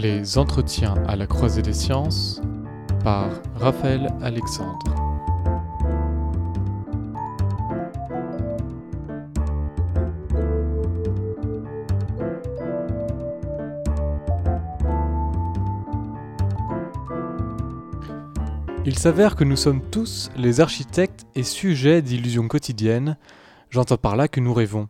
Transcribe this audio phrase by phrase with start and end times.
[0.00, 2.40] Les entretiens à la croisée des sciences
[3.02, 4.94] par Raphaël Alexandre.
[18.86, 23.16] Il s'avère que nous sommes tous les architectes et sujets d'illusions quotidiennes,
[23.68, 24.88] j'entends par là que nous rêvons.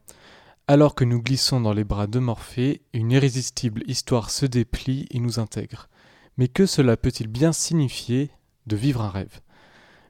[0.70, 5.18] Alors que nous glissons dans les bras de Morphée, une irrésistible histoire se déplie et
[5.18, 5.88] nous intègre.
[6.36, 8.30] Mais que cela peut-il bien signifier
[8.66, 9.40] de vivre un rêve?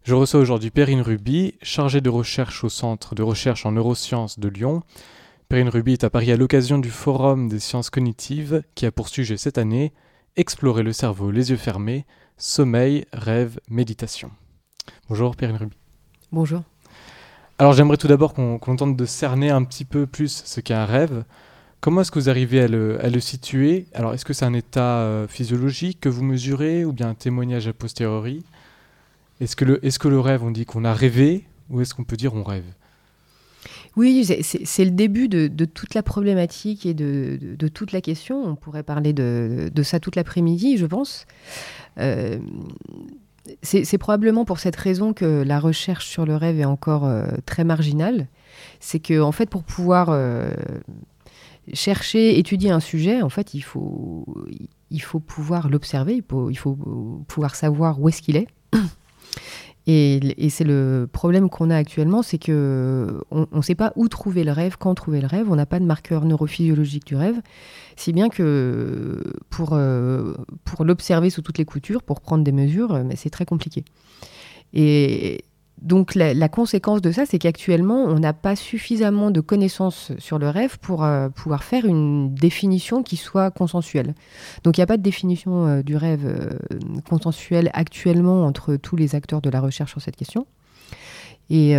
[0.03, 4.49] Je reçois aujourd'hui Perrine Ruby, chargée de recherche au Centre de recherche en neurosciences de
[4.49, 4.83] Lyon.
[5.49, 9.09] Perrine Ruby est à Paris à l'occasion du Forum des sciences cognitives qui a pour
[9.09, 9.93] sujet cette année
[10.35, 12.05] Explorer le cerveau les yeux fermés,
[12.37, 14.33] sommeil, rêve, méditation.
[15.09, 15.77] Bonjour Perrine Ruby.
[16.33, 16.65] Bonjour.
[17.61, 20.85] Alors j'aimerais tout d'abord qu'on tente de cerner un petit peu plus ce qu'est un
[20.85, 21.25] rêve.
[21.81, 23.87] Comment est-ce que vous arrivez à le, situer?
[23.95, 27.67] Alors est-ce que c'est un état euh, physiologique que vous mesurez ou bien un témoignage
[27.67, 28.45] a posteriori?
[29.41, 32.45] Est-ce que, le, rêve, on dit qu'on a rêvé ou est-ce qu'on peut dire on
[32.45, 32.65] rêve?
[33.97, 38.41] Oui, c'est le début de, toute la problématique et de, toute la question.
[38.45, 41.27] On pourrait parler de, ça toute l'après-midi, je pense.
[41.99, 42.39] Euh,
[43.63, 47.65] c'est probablement pour cette raison que la recherche sur le rêve est encore euh, très
[47.65, 48.29] marginale.
[48.81, 50.51] C'est que, en fait, pour pouvoir euh,
[51.73, 54.25] chercher, étudier un sujet, en fait, il faut,
[55.27, 56.79] pouvoir l'observer, il faut
[57.27, 58.49] pouvoir savoir où est-ce qu'il est.
[59.91, 64.45] Et, c'est le problème qu'on a actuellement, c'est que on ne sait pas où trouver
[64.45, 65.51] le rêve, quand trouver le rêve.
[65.51, 67.41] On n'a pas de marqueur neurophysiologique du rêve,
[67.97, 70.35] si bien que pour, euh,
[70.65, 73.83] pour l'observer sous toutes les coutures, pour prendre des mesures, c'est très compliqué.
[74.75, 75.47] Et
[75.83, 80.49] donc la, conséquence de ça, c'est qu'actuellement, on n'a pas suffisamment de connaissances sur le
[80.49, 84.15] rêve pour euh, pouvoir faire une définition qui soit consensuelle.
[84.65, 88.97] Donc il n'y a pas de définition euh, du rêve euh, consensuelle actuellement entre tous
[88.97, 90.47] les acteurs de la recherche sur cette question.
[91.51, 91.75] Et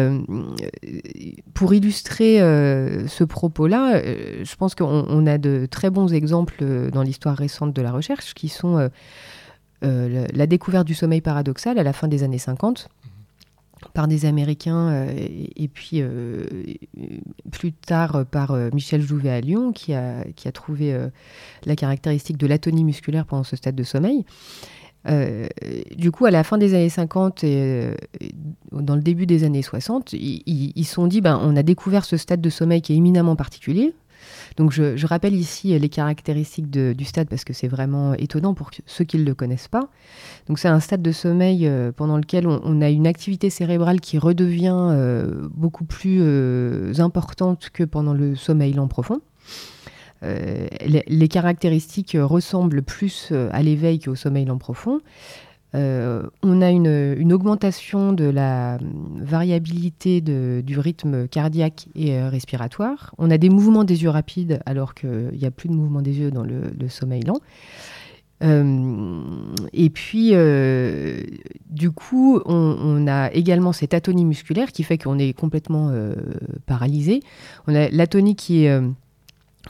[1.54, 7.72] pour illustrer ce propos-là, je pense qu'on a de très bons exemples dans l'histoire récente
[7.72, 8.90] de la recherche qui sont
[9.84, 12.90] la découverte du sommeil paradoxal à la fin des années 50
[13.94, 15.14] par des Américains euh,
[15.56, 16.46] et, puis euh,
[17.52, 20.96] plus tard par euh, Michel Jouvet à Lyon qui a, qui a trouvé
[21.66, 24.26] la caractéristique de l'atonie musculaire pendant ce stade de sommeil.
[25.96, 27.92] du coup, à la fin des années 50 et
[28.72, 32.18] dans le début des années 60, ils se sont dit ben, on a découvert ce
[32.18, 33.94] stade de sommeil qui est éminemment particulier,
[34.58, 39.06] donc je, rappelle ici les caractéristiques du stade parce que c'est vraiment étonnant pour ceux
[39.06, 39.90] qui ne le connaissent pas.
[40.56, 44.74] C'est un stade de sommeil euh, pendant lequel on, a une activité cérébrale qui redevient
[44.74, 49.22] euh, beaucoup plus euh, importante que pendant le sommeil lent profond.
[50.22, 55.00] les, caractéristiques ressemblent plus à l'éveil qu'au sommeil lent profond.
[55.76, 58.80] Euh, on a une, augmentation de la
[59.18, 63.14] variabilité du rythme cardiaque et euh, respiratoire.
[63.18, 66.18] On a des mouvements des yeux rapides alors qu'il n'y a plus de mouvements des
[66.20, 67.40] yeux dans le, sommeil lent.
[68.42, 69.22] Euh,
[69.74, 70.34] et puis,
[71.70, 75.94] du coup, on, a également cette atonie musculaire qui fait qu'on est complètement
[76.66, 77.22] paralysé.
[77.68, 78.82] On a l'atonie qui est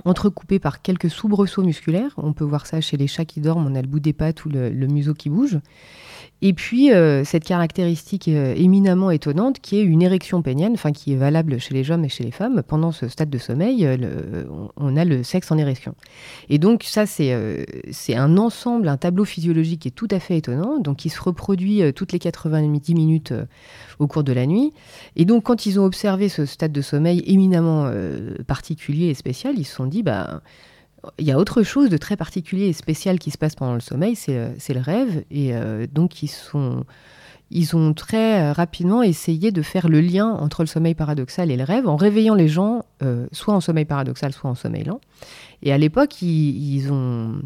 [0.06, 2.14] entrecoupée par quelques soubresauts musculaires.
[2.18, 4.46] On peut voir ça chez les chats qui dorment, on a le bout des pattes
[4.46, 5.60] ou le, museau qui bouge.
[6.42, 11.12] Et puis, euh, cette caractéristique euh, éminemment étonnante qui est une érection pénienne, enfin qui
[11.12, 14.46] est valable chez les hommes et chez les femmes, pendant ce stade de sommeil, euh,
[14.78, 15.96] on, a le sexe en érection.
[16.48, 17.34] Et donc, ça, c'est
[18.16, 21.82] un ensemble, un tableau physiologique qui est tout à fait étonnant, donc qui se reproduit
[21.94, 23.34] toutes les 90 minutes
[24.00, 24.74] au cours de la nuit.
[25.18, 27.92] Et donc, quand ils ont observé ce stade de sommeil éminemment
[28.48, 30.42] particulier et spécial, ils se sont dit, bah,
[31.18, 33.80] il y a autre chose de très particulier et spécial qui se passe pendant le
[33.80, 35.24] sommeil, c'est euh, le rêve.
[35.32, 40.68] Et euh, donc, ils, ont très euh, rapidement essayé de faire le lien entre le
[40.68, 42.84] sommeil paradoxal et le rêve en réveillant les gens
[43.32, 45.00] soit en sommeil paradoxal, soit en sommeil lent.
[45.64, 47.42] Et à l'époque, ils, ont,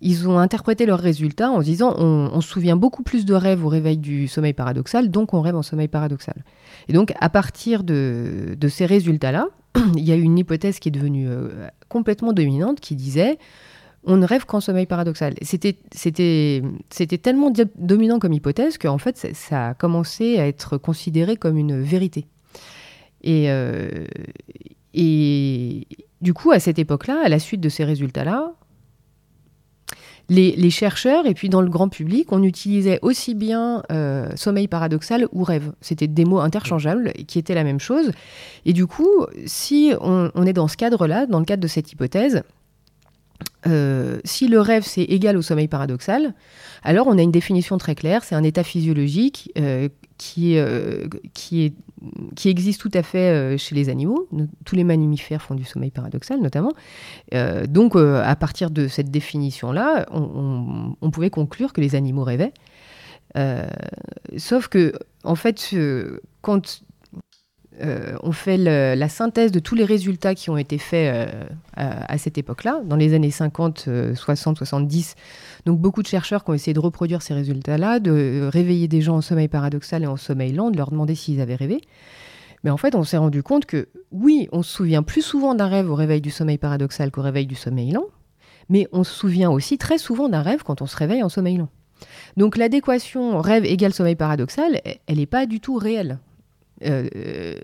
[0.00, 3.68] ils ont interprété leurs résultats en disant on, se souvient beaucoup plus de rêves au
[3.68, 6.44] réveil du sommeil paradoxal, donc on rêve en sommeil paradoxal.
[6.88, 9.48] Et donc, à partir de, ces résultats-là,
[9.96, 13.38] il y a une hypothèse qui est devenue euh, complètement dominante qui disait
[14.04, 15.34] on ne rêve qu'en sommeil paradoxal.
[15.42, 15.74] C'était
[17.20, 22.26] tellement dominant comme hypothèse qu'en fait, ça, a commencé à être considéré comme une vérité.
[23.22, 24.06] Et, euh,
[24.94, 25.86] et
[26.22, 28.54] du coup, à cette époque-là, à la suite de ces résultats-là,
[30.28, 35.26] les, chercheurs et puis dans le grand public, on utilisait aussi bien euh, sommeil paradoxal
[35.32, 35.72] ou rêve.
[35.80, 38.12] C'était des mots interchangeables qui étaient la même chose.
[38.66, 42.42] Et du coup, si on, est dans ce cadre-là, dans le cadre de cette hypothèse,
[43.66, 46.34] euh, si le rêve c'est égal au sommeil paradoxal,
[46.82, 51.74] alors on a une définition très claire, c'est un état physiologique euh, qui, euh, qui,
[52.44, 54.28] existe tout à fait chez les animaux.
[54.64, 56.72] Tous les mammifères font du sommeil paradoxal notamment.
[57.68, 62.52] donc à partir de cette définition-là, on, on, pouvait conclure que les animaux rêvaient.
[64.36, 64.92] sauf que,
[65.24, 65.74] en fait,
[66.42, 66.82] quand
[67.80, 71.44] euh, on fait la synthèse de tous les résultats qui ont été faits euh,
[71.76, 75.14] à, cette époque-là, dans les années 50, 60, 70.
[75.66, 79.16] Donc beaucoup de chercheurs qui ont essayé de reproduire ces résultats-là, de réveiller des gens
[79.16, 81.80] en sommeil paradoxal et en sommeil lent, de leur demander s'ils avaient rêvé.
[82.64, 85.68] Mais en fait, on s'est rendu compte que oui, on se souvient plus souvent d'un
[85.68, 88.06] rêve au réveil du sommeil paradoxal qu'au réveil du sommeil lent,
[88.68, 91.58] mais on se souvient aussi très souvent d'un rêve quand on se réveille en sommeil
[91.58, 91.68] lent.
[92.36, 96.18] Donc l'adéquation rêve égale sommeil paradoxal, elle n'est pas du tout réelle.
[96.84, 97.54] Euh,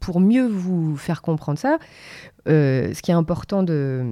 [0.00, 1.78] pour mieux vous faire comprendre ça,
[2.48, 4.04] euh, ce qui est important de,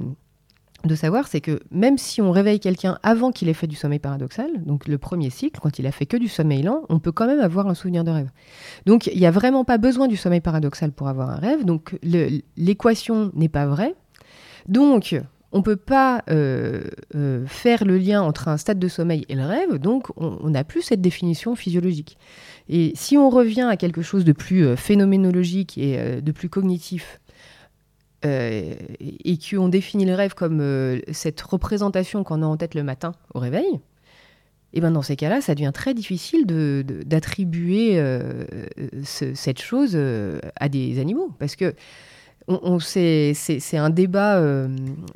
[0.84, 3.98] de savoir, c'est que même si on réveille quelqu'un avant qu'il ait fait du sommeil
[3.98, 7.12] paradoxal, donc le premier cycle, quand il a fait que du sommeil lent, on peut
[7.12, 8.30] quand même avoir un souvenir de rêve.
[8.86, 11.98] Donc il n'y a vraiment pas besoin du sommeil paradoxal pour avoir un rêve, donc
[12.56, 13.94] l'équation n'est pas vraie.
[14.68, 15.20] Donc
[15.52, 16.82] on ne peut pas euh,
[17.46, 20.82] faire le lien entre un stade de sommeil et le rêve, donc on n'a plus
[20.82, 22.16] cette définition physiologique.
[22.72, 26.48] Et si on revient à quelque chose de plus euh, phénoménologique et euh, de plus
[26.48, 27.20] cognitif,
[28.24, 33.12] euh, et qu'on définit le rêve comme cette représentation qu'on a en tête le matin
[33.34, 33.80] au réveil,
[34.72, 38.00] et eh ben dans ces cas-là, ça devient très difficile d'attribuer
[39.02, 39.98] cette chose
[40.54, 41.32] à des animaux.
[41.40, 41.74] Parce que
[42.50, 43.34] on, c'est
[43.74, 44.68] un débat euh,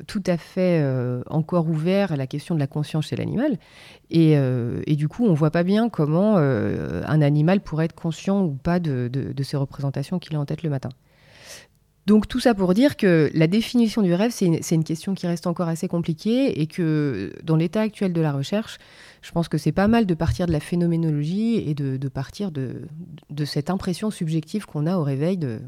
[0.07, 3.57] tout à fait euh, encore ouvert à la question de la conscience chez l'animal.
[4.09, 8.43] Et, euh, du coup, on ne voit pas bien comment un animal pourrait être conscient
[8.43, 9.09] ou pas de,
[9.43, 10.89] ces représentations qu'il a en tête le matin.
[12.05, 15.47] Donc tout ça pour dire que la définition du rêve, c'est une, question qui reste
[15.47, 18.77] encore assez compliquée et que dans l'état actuel de la recherche,
[19.23, 22.51] je pense que c'est pas mal de partir de la phénoménologie et de, de partir
[22.51, 22.87] de,
[23.45, 25.59] cette impression subjective qu'on a au réveil de,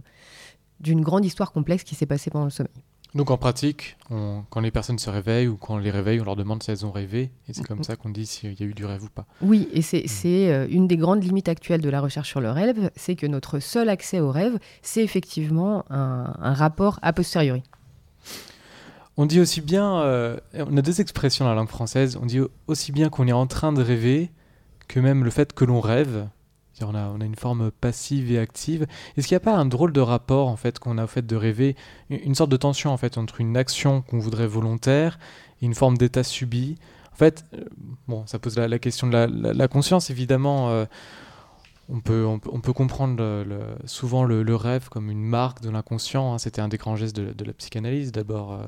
[0.79, 2.71] d'une grande histoire complexe qui s'est passée pendant le sommeil.
[3.15, 6.35] Donc en pratique, quand les personnes se réveillent ou quand on les réveille, on leur
[6.35, 7.83] demande si elles ont rêvé, et c'est comme mm-hmm.
[7.83, 9.25] ça qu'on dit s'il y a eu du rêve ou pas.
[9.41, 10.51] Oui, et c'est mm.
[10.51, 13.59] euh, une des grandes limites actuelles de la recherche sur le rêve, c'est que notre
[13.59, 17.63] seul accès au rêve, c'est effectivement un, rapport a posteriori.
[19.15, 22.41] On dit aussi bien, euh, on a deux expressions dans la langue française, on dit
[22.67, 24.31] aussi bien qu'on est en train de rêver
[24.87, 26.27] que même le fait que l'on rêve,
[26.81, 28.87] on a, on a, une forme passive et active.
[29.15, 31.25] Est-ce qu'il n'y a pas un drôle de rapport en fait qu'on a au fait
[31.25, 31.75] de rêver,
[32.09, 35.19] une sorte de tension en fait entre une action qu'on voudrait volontaire
[35.61, 36.77] et une forme d'état subi?
[37.13, 37.63] En fait, euh,
[38.07, 39.27] bon, ça pose la, question de
[39.57, 40.69] la, conscience évidemment.
[40.69, 40.85] Euh,
[41.89, 43.43] on, peut, on, peut, comprendre
[43.85, 46.33] souvent le, rêve comme une marque de l'inconscient.
[46.33, 46.37] Hein.
[46.37, 48.65] C'était un des grands gestes de, la psychanalyse d'abord, euh,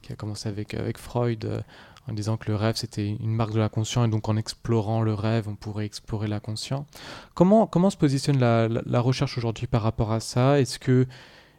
[0.00, 1.62] qui a commencé avec, avec Freud
[2.08, 5.14] en disant que le rêve c'était une marque de l'inconscient et donc en explorant le
[5.14, 6.86] rêve on pourrait explorer l'inconscient.
[7.34, 10.60] Comment, comment se positionne la, recherche aujourd'hui par rapport à ça?
[10.60, 11.06] Est-ce que,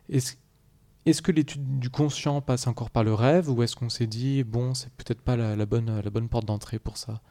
[0.10, 4.44] est que l'étude du conscient passe encore par le rêve ou est-ce qu'on s'est dit
[4.44, 7.22] bon c'est peut-être pas la, bonne, la bonne porte d'entrée pour ça?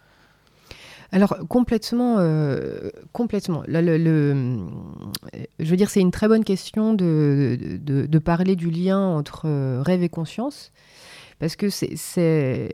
[1.15, 3.63] Alors complètement, euh, complètement.
[3.69, 4.57] je
[5.61, 9.83] veux dire, c'est une très bonne question de, de, de, parler du lien entre euh,
[9.83, 10.73] rêve et conscience
[11.43, 12.69] parce que c'est,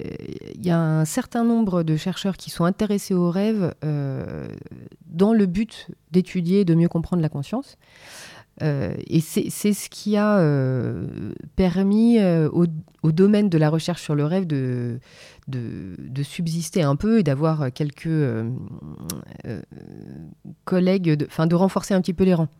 [0.54, 4.46] il y a un certain nombre de chercheurs qui sont intéressés aux rêves euh,
[5.06, 7.78] dans le but d'étudier, de mieux comprendre la conscience.
[8.60, 11.06] Euh, et c'est ce qui a euh,
[11.56, 12.66] permis au,
[13.10, 14.98] domaine de la recherche sur le rêve de,
[16.22, 18.44] subsister un peu et d'avoir quelques
[20.66, 22.50] collègues, de, de renforcer un petit peu les rangs.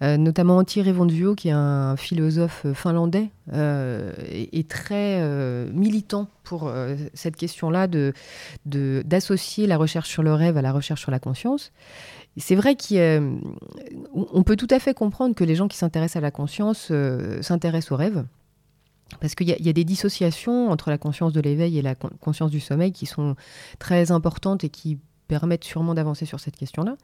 [0.00, 6.72] Euh, notamment Thierry Vonzio, qui est un philosophe finlandais, euh, est, très euh, militant pour
[7.14, 8.12] cette question-là de,
[8.64, 11.72] d'associer la recherche sur le rêve à la recherche sur la conscience.
[12.36, 16.30] C'est vrai qu'on peut tout à fait comprendre que les gens qui s'intéressent à la
[16.30, 16.92] conscience
[17.40, 18.24] s'intéressent au rêve.
[19.20, 22.60] Parce qu'il y, a des dissociations entre la conscience de l'éveil et la conscience du
[22.60, 23.36] sommeil qui sont
[23.78, 26.96] très importantes et qui permettent sûrement d'avancer sur cette question-là.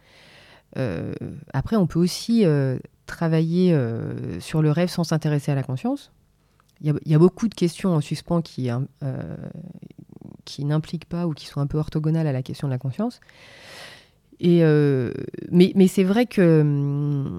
[0.76, 1.12] Euh,
[1.52, 6.12] après, on peut aussi euh, travailler euh, sur le rêve sans s'intéresser à la conscience.
[6.80, 8.68] Il y, a beaucoup de questions en suspens qui,
[10.44, 13.20] qui n'impliquent pas ou qui sont un peu orthogonales à la question de la conscience.
[14.40, 14.62] Et,
[15.50, 17.30] mais, mais c'est vrai que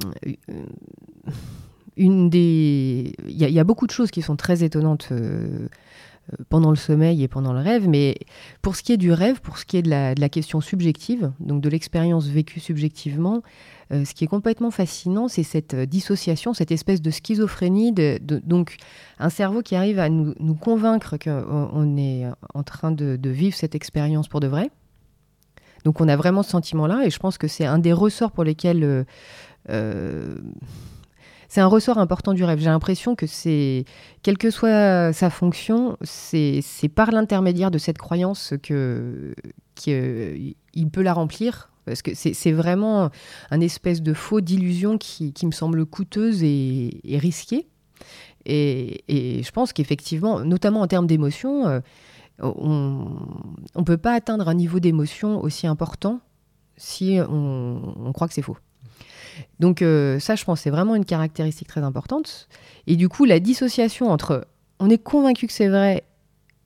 [1.97, 5.09] une des, il y, a beaucoup de choses qui sont très étonnantes
[6.49, 7.87] pendant le sommeil et pendant le rêve.
[7.87, 8.15] Mais
[8.61, 11.61] pour ce qui est du rêve, pour ce qui est de la, question subjective, donc
[11.61, 13.43] de l'expérience vécue subjectivement,
[13.91, 18.77] ce qui est complètement fascinant, c'est cette dissociation, cette espèce de schizophrénie, donc
[19.19, 24.27] un cerveau qui arrive à nous, convaincre qu'on est en train de, vivre cette expérience
[24.27, 24.71] pour de vrai.
[25.83, 28.43] Donc on a vraiment ce sentiment-là, et je pense que c'est un des ressorts pour
[28.43, 29.05] lesquels
[29.69, 30.35] euh,
[31.55, 32.59] c'est un ressort important du rêve.
[32.59, 33.85] J'ai l'impression que c'est,
[34.23, 36.61] quelle que soit sa fonction, c'est
[36.93, 39.33] par l'intermédiaire de cette croyance que
[39.73, 41.69] qu'il peut la remplir.
[41.85, 43.09] Parce que c'est vraiment
[43.51, 47.69] un espèce de faux d'illusion qui, me semble coûteuse et, risquée.
[48.45, 51.79] Et, je pense qu'effectivement, notamment en termes d'émotion, euh,
[52.39, 53.17] on
[53.77, 56.19] ne peut pas atteindre un niveau d'émotion aussi important
[56.75, 58.57] si on croit que c'est faux.
[59.59, 62.47] Donc euh, ça, je pense, c'est vraiment une caractéristique très importante.
[62.87, 64.47] Et du coup, la dissociation entre
[64.79, 66.03] on est convaincu que c'est vrai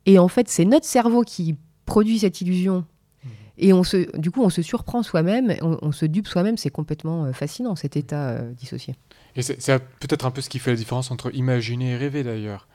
[0.06, 2.86] et en fait, c'est notre cerveau qui produit cette illusion.
[3.24, 3.32] Mhm.
[3.58, 7.26] Et on se, du coup, on se surprend soi-même, on, se dupe soi-même, c'est complètement
[7.26, 8.96] euh, fascinant cet état euh, dissocié.
[9.36, 12.68] Et c'est peut-être un peu ce qui fait la différence entre imaginer et rêver d'ailleurs.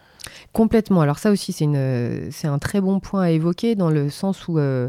[0.53, 1.01] Complètement.
[1.01, 4.89] Alors ça aussi, c'est un très bon point à évoquer dans le sens où euh,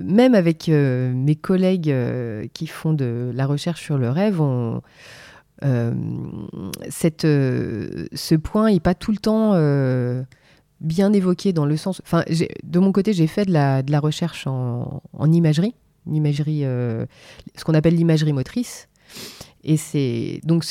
[0.00, 4.40] même avec euh, mes collègues euh, qui font de la recherche sur le rêve,
[5.62, 5.90] ce
[8.36, 9.52] point n'est pas tout le temps
[10.80, 12.02] bien évoqué dans le sens.
[12.64, 15.74] De mon côté, j'ai fait de la, recherche en, imagerie,
[16.10, 18.88] imagerie, ce qu'on appelle l'imagerie motrice.
[19.68, 20.64] Et donc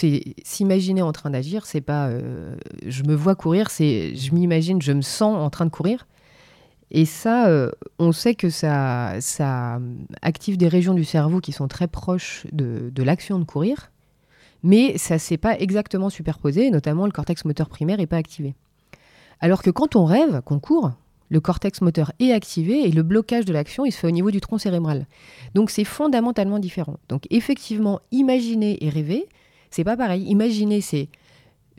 [0.44, 2.10] s'imaginer en train d'agir, c'est pas
[2.86, 6.08] je me vois courir, je m'imagine, je me sens en train de courir.
[6.92, 9.80] Et ça, euh, on sait que ça, ça
[10.22, 13.92] active des régions du cerveau qui sont très proches de, l'action de courir,
[14.64, 18.54] mais ça ne s'est pas exactement superposé, notamment le cortex moteur primaire n'est pas activé.
[19.40, 20.92] Alors que quand on rêve, qu'on court,
[21.30, 24.32] le cortex moteur est activé et le blocage de l'action, il se fait au niveau
[24.32, 25.08] du tronc cérébral.
[25.56, 26.98] Donc c'est fondamentalement différent.
[27.10, 29.28] Donc effectivement, imaginer et rêver,
[29.72, 30.24] c'est pas pareil.
[30.24, 31.10] Imaginer, c'est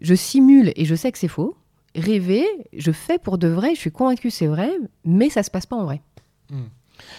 [0.01, 1.57] je simule et je sais que c'est faux
[1.97, 4.71] rêver, je fais pour de vrai, je suis convaincu c'est vrai,
[5.05, 6.01] mais ça se passe pas en vrai.
[6.51, 6.67] Hmm.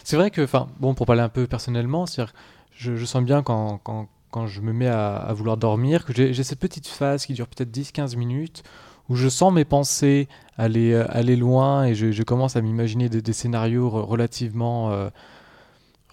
[0.04, 3.80] C'est vrai que, enfin, bon, pour parler un peu personnellement, je, je sens bien quand,
[3.84, 7.48] quand, quand je me mets à, vouloir dormir que j'ai cette petite phase qui dure
[7.48, 8.64] peut-être 10-15 minutes
[9.10, 13.34] où je sens mes pensées aller, euh, aller loin et je, commence à m'imaginer des,
[13.34, 15.10] scénarios relativement, euh,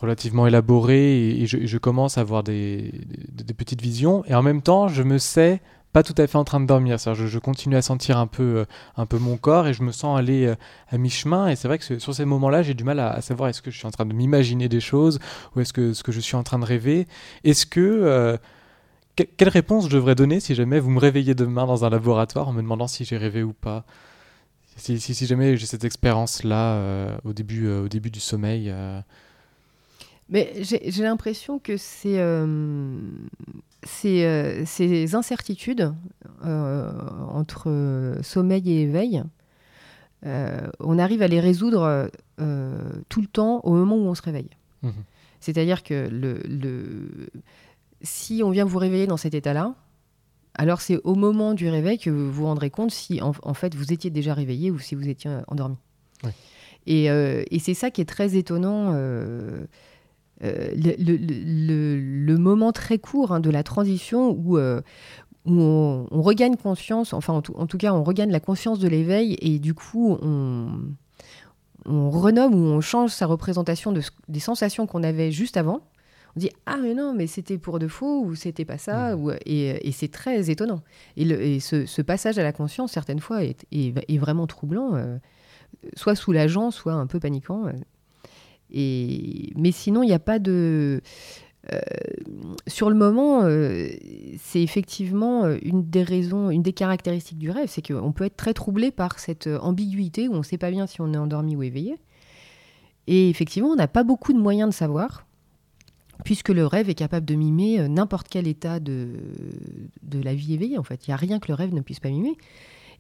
[0.00, 2.92] relativement élaborés et, je, commence à avoir des,
[3.32, 5.60] des, petites visions et en même temps je me sais
[5.94, 6.98] pas tout à fait en train de dormir.
[6.98, 8.64] Je, je, continue à sentir un peu, euh,
[8.96, 10.56] un peu mon corps et je me sens aller euh,
[10.90, 11.46] à mi-chemin.
[11.46, 13.78] Et c'est vrai que sur ces moments-là, j'ai du mal à, savoir est-ce que je
[13.78, 15.20] suis en train de m'imaginer des choses
[15.54, 17.06] ou est-ce que, ce que je suis en train de rêver.
[17.44, 17.80] Est-ce que.
[17.80, 18.36] Euh,
[19.14, 22.52] quelle réponse je devrais donner si jamais vous me réveillez demain dans un laboratoire en
[22.52, 23.84] me demandant si j'ai rêvé ou pas?
[24.76, 28.74] Si, jamais j'ai cette expérience-là au, au début du sommeil
[30.28, 32.18] mais j'ai l'impression que c'est
[33.84, 35.94] ces, ces, incertitudes
[36.44, 36.92] euh,
[37.28, 39.22] entre sommeil et éveil,
[40.26, 42.78] euh, on arrive à les résoudre euh,
[43.08, 44.50] tout le temps au moment où on se réveille.
[44.82, 44.90] Mmh.
[45.40, 47.30] C'est-à-dire que le, le,
[48.02, 49.74] si on vient vous réveiller dans cet état-là,
[50.54, 53.92] alors c'est au moment du réveil que vous vous rendrez compte si en, fait vous
[53.92, 55.76] étiez déjà réveillé ou si vous étiez endormi.
[56.86, 58.94] Et, et c'est ça qui est très étonnant
[60.44, 64.82] euh, le, moment très court hein, de la transition où, euh,
[65.46, 69.74] on, regagne conscience, enfin en tout, cas on regagne la conscience de l'éveil et du
[69.74, 70.68] coup on,
[71.86, 75.80] on renomme ou on change sa représentation de, des sensations qu'on avait juste avant.
[76.36, 79.20] On dit ah mais non mais c'était pour de faux ou c'était pas ça mmh.
[79.22, 80.80] ou, et, c'est très étonnant.
[81.16, 85.18] Et, ce, passage à la conscience certaines fois est, est, vraiment troublant, euh,
[85.94, 87.70] soit soulageant, soit un peu paniquant
[88.70, 91.00] mais sinon, il n'y a pas de...
[91.72, 91.78] Euh,
[92.66, 93.88] sur le moment, euh,
[94.38, 98.36] c'est effectivement euh, une des raisons, une des caractéristiques du rêve, c'est qu'on peut être
[98.36, 101.56] très troublé par cette ambiguïté où on ne sait pas bien si on est endormi
[101.56, 101.96] ou éveillé.
[103.06, 105.26] Et effectivement, on n'a pas beaucoup de moyens de savoir,
[106.22, 109.12] puisque le rêve est capable de mimer n'importe quel état de,
[110.02, 110.78] de la vie éveillée.
[110.78, 112.36] En fait, il n'y a rien que le rêve ne puisse pas mimer.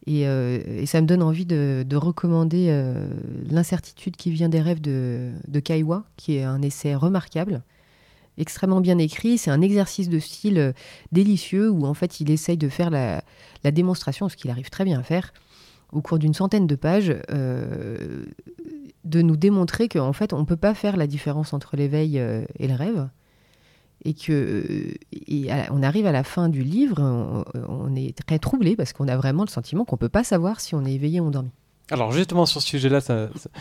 [0.08, 3.08] Euh, et, ça me donne envie de, recommander euh,
[3.50, 7.62] L'incertitude qui vient des rêves de, de Kaiwa, qui est un essai remarquable,
[8.38, 9.38] extrêmement bien écrit.
[9.38, 10.72] C'est un exercice de style euh,
[11.12, 13.22] délicieux où en fait il essaye de faire la,
[13.70, 15.32] démonstration, ce qu'il arrive très bien à faire,
[15.92, 17.14] au cours d'une centaine de pages,
[19.04, 22.68] de nous démontrer qu'en fait on ne peut pas faire la différence entre l'éveil et
[22.68, 23.08] le rêve
[24.04, 24.94] et que
[25.70, 29.44] on arrive à la fin du livre, on, est très troublé parce qu'on a vraiment
[29.44, 31.50] le sentiment qu'on ne peut pas savoir si on est éveillé ou endormi.
[31.90, 33.00] Alors justement sur ce sujet-là,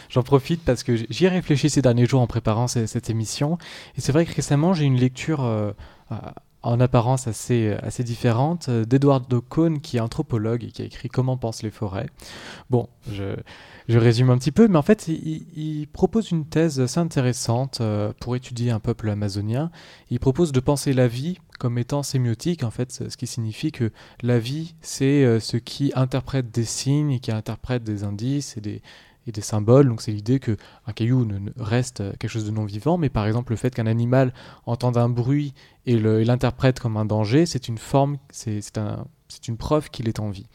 [0.10, 3.58] j'en profite parce que j'y ai réfléchi ces derniers jours en préparant cette, émission.
[3.98, 5.72] Et c'est vrai que récemment, j'ai une lecture euh,
[6.64, 11.38] en apparence assez, assez différente d'Edward Cohn, qui est anthropologue et qui a écrit Comment
[11.38, 12.10] pensent les forêts.
[12.70, 13.36] Bon, je,
[13.88, 18.14] je résume un petit peu, mais en fait, il, propose une thèse assez intéressante euh,
[18.20, 19.72] pour étudier un peuple amazonien.
[20.10, 23.92] Il propose de penser la vie comme étant sémiotique, en fait, ce qui signifie que
[24.22, 28.82] la vie, c'est euh, ce qui interprète des signes, qui interprète des indices et des,
[29.28, 29.88] et des symboles.
[29.88, 31.28] Donc c'est l'idée que un caillou
[31.58, 34.34] reste quelque chose de non vivant, mais par exemple le fait qu'un animal
[34.66, 35.54] entende un bruit
[35.86, 39.06] et l'interprète comme un danger, c'est une forme, c'est un,
[39.48, 40.48] une preuve qu'il est en vie.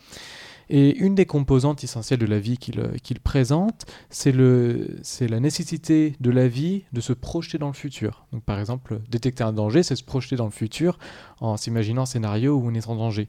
[0.70, 6.46] Et une des composantes essentielles de la vie qu'il présente, c'est la nécessité de la
[6.46, 8.26] vie de se projeter dans le futur.
[8.32, 10.98] Donc par exemple, détecter un danger, c'est se projeter dans le futur
[11.40, 13.28] en s'imaginant un scénario où on est en danger.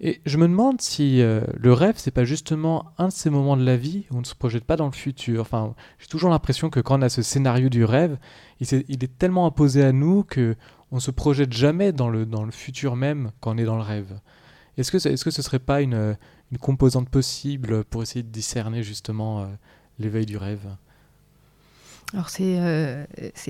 [0.00, 3.56] Et je me demande si euh, le rêve, c'est pas justement un de ces moments
[3.56, 5.42] de la vie où on ne se projette pas dans le futur.
[5.42, 8.16] Enfin, j'ai toujours l'impression que quand on a ce scénario du rêve,
[8.60, 10.56] il, est, il est tellement imposé à nous que
[10.90, 13.82] on se projette jamais dans le, dans le futur même quand on est dans le
[13.82, 14.20] rêve.
[14.78, 16.16] Est-ce que, est -ce que ce serait pas une,
[16.52, 19.46] une composante possible pour essayer de discerner justement euh,
[19.98, 20.66] l'éveil du rêve
[22.14, 23.04] alors c'est euh,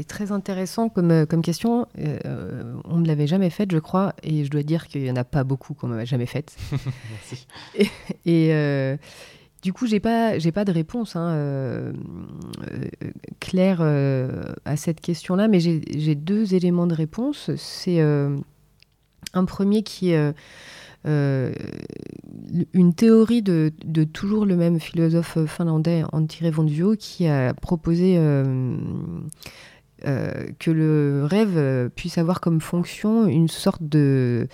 [0.08, 1.86] très intéressant comme, euh, comme question.
[1.96, 5.22] on ne l'avait jamais faite, je crois, et je dois dire qu'il n'y en a
[5.22, 6.56] pas beaucoup qu'on ne jamais faite.
[6.72, 7.46] Merci.
[8.26, 8.98] Et,
[9.62, 11.92] du coup, j'ai pas j'ai pas de réponse hein,
[13.38, 17.52] claire à cette question-là, mais j'ai deux éléments de réponse.
[17.54, 18.00] C'est
[19.34, 20.32] un premier qui est euh,
[21.04, 23.72] une théorie de,
[24.12, 28.76] toujours le même philosophe finlandais, Antti Revondio, qui a proposé euh,
[30.06, 34.48] euh, que le rêve puisse avoir comme fonction une sorte de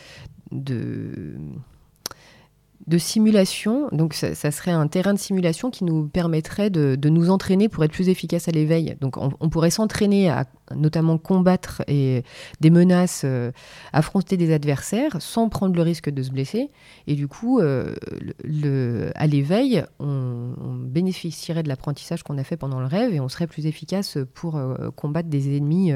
[2.86, 3.88] de simulation.
[3.92, 7.92] Donc, ça, serait un terrain de simulation qui nous permettrait de, nous entraîner pour être
[7.92, 8.96] plus efficace à l'éveil.
[9.00, 12.24] Donc, on, pourrait s'entraîner à notamment combattre et,
[12.60, 13.52] des menaces, euh,
[13.92, 16.70] affronter des adversaires sans prendre le risque de se blesser.
[17.06, 17.94] Et du coup, euh,
[18.42, 20.52] le, à l'éveil, on,
[20.84, 24.56] bénéficierait de l'apprentissage qu'on a fait pendant le rêve et on serait plus efficace pour
[24.56, 25.92] euh, combattre des ennemis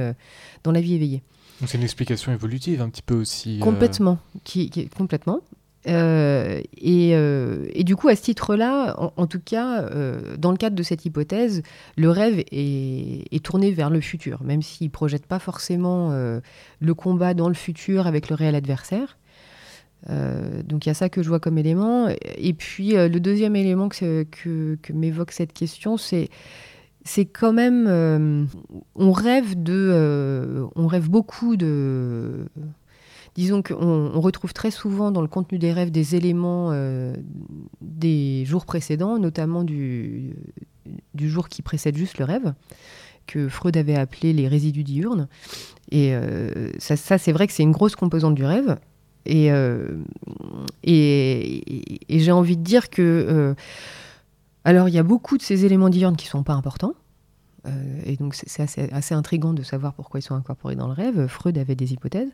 [0.65, 1.23] dans la vie éveillée.
[1.61, 3.59] Donc, c'est une explication évolutive un petit peu aussi.
[3.59, 5.41] Complètement, qui, qui, complètement.
[5.89, 10.77] Euh, euh, et, du coup, à ce titre-là, en, tout cas, euh, dans le cadre
[10.77, 11.63] de cette hypothèse,
[11.97, 17.35] le rêve est, tourné vers le futur, même s'il ne projette pas forcément le combat
[17.35, 19.17] dans le futur avec le réel adversaire.
[20.09, 22.09] donc il y a ça que je vois comme élément.
[22.37, 26.29] Et puis le deuxième élément que, que m'évoque cette question, c'est
[27.05, 28.49] c'est quand même
[28.97, 29.55] on rêve
[31.09, 32.47] beaucoup de
[33.35, 37.15] disons qu'on retrouve très souvent dans le contenu des rêves des éléments euh,
[37.81, 40.35] des jours précédents, notamment du,
[41.17, 42.55] jour qui précède juste le rêve,
[43.27, 45.29] que Freud avait appelé les résidus diurnes.
[45.91, 48.79] Et euh, ça, c'est vrai que c'est une grosse composante du rêve.
[49.27, 49.89] Et, euh,
[50.85, 53.55] j'ai envie de dire que...
[54.65, 56.95] alors, il y a beaucoup de ces éléments diurnes qui ne sont pas importants.
[57.67, 60.93] Euh, et donc c'est assez, assez, intriguant de savoir pourquoi ils sont incorporés dans le
[60.93, 61.27] rêve.
[61.27, 62.31] Freud avait des hypothèses.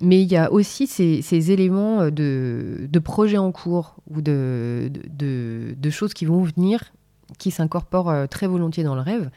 [0.00, 4.90] Mais il y a aussi ces, éléments de, de, projets en cours ou de,
[5.90, 6.92] choses qui vont venir
[7.38, 9.30] qui s'incorporent euh, très volontiers dans le rêve,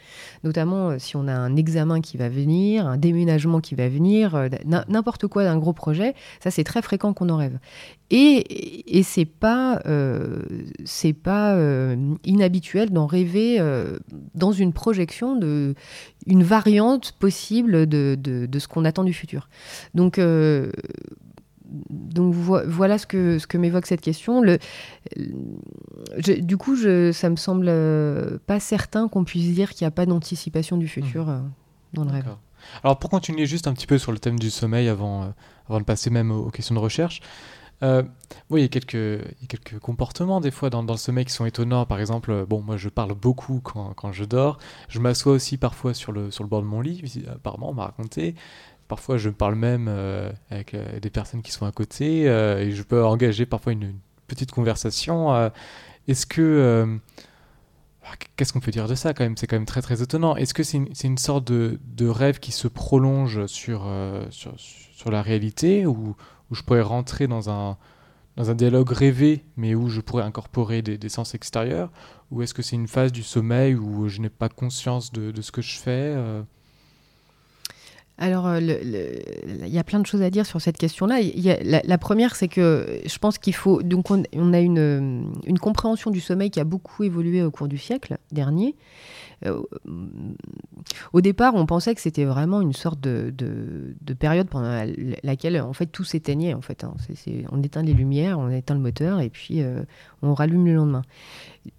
[0.44, 4.36] notamment euh, si on a un examen qui va venir, un déménagement qui va venir,
[4.36, 4.50] euh,
[4.88, 7.58] n'importe quoi d'un gros projet, ça c'est très fréquent qu'on en rêve.
[8.10, 9.82] Et, et c'est pas,
[11.24, 11.58] pas
[12.24, 13.60] inhabituel d'en rêver
[14.36, 15.74] dans une projection de
[16.28, 19.50] une variante possible de, de ce qu'on attend du futur.
[19.96, 20.20] Donc
[21.90, 24.42] donc voilà ce que, ce que m'évoque cette question.
[24.42, 24.60] Le,
[26.42, 29.92] du coup, je, ça me semble euh, pas certain qu'on puisse dire qu'il n'y a
[29.92, 31.30] pas d'anticipation du futur mmh.
[31.30, 31.40] euh,
[31.94, 32.36] dans le rêve.
[32.84, 35.28] Alors pour continuer juste un petit peu sur le thème du sommeil avant, euh,
[35.68, 37.22] avant de passer même aux, questions de recherche,
[38.50, 40.98] oui, il y, a quelques, il y a quelques comportements des fois dans, dans, le
[40.98, 41.86] sommeil qui sont étonnants.
[41.86, 44.58] Par exemple, bon, moi je parle beaucoup quand, quand je dors.
[44.88, 47.88] Je m'assois aussi parfois sur le, sur le bord de mon lit, apparemment on m'a
[47.88, 48.36] raconté.
[48.88, 52.72] Parfois, je parle même euh, avec euh, des personnes qui sont à côté euh, et
[52.72, 53.94] je peux engager parfois une,
[54.28, 55.52] petite conversation.
[56.08, 56.98] Est-ce que.
[58.36, 59.38] Qu'est-ce qu'on peut dire de ça quand même?
[59.38, 60.36] C'est quand même très très étonnant.
[60.36, 63.86] Est-ce que c'est une, sorte de, rêve qui se prolonge sur,
[64.32, 66.16] sur, la réalité ou
[66.50, 67.78] où, je pourrais rentrer dans un,
[68.38, 71.92] dans un dialogue rêvé mais où je pourrais incorporer des, sens extérieurs?
[72.32, 75.52] Ou est-ce que c'est une phase du sommeil où je n'ai pas conscience de, ce
[75.52, 76.16] que je fais
[78.20, 81.20] alors, il y a plein de choses à dire sur cette question-là.
[81.64, 83.82] La, la, première, c'est que je pense qu'il faut.
[83.82, 87.80] Donc, on, a une, une, compréhension du sommeil qui a beaucoup évolué au cours du
[87.80, 88.76] siècle dernier.
[89.46, 89.62] Euh,
[91.12, 94.86] au départ, on pensait que c'était vraiment une sorte de, de, période pendant
[95.24, 96.54] laquelle, en fait, tout s'éteignait.
[96.54, 96.94] En fait, hein.
[97.52, 99.84] on éteint les lumières, on éteint le moteur, et puis euh,
[100.22, 101.02] on rallume le lendemain.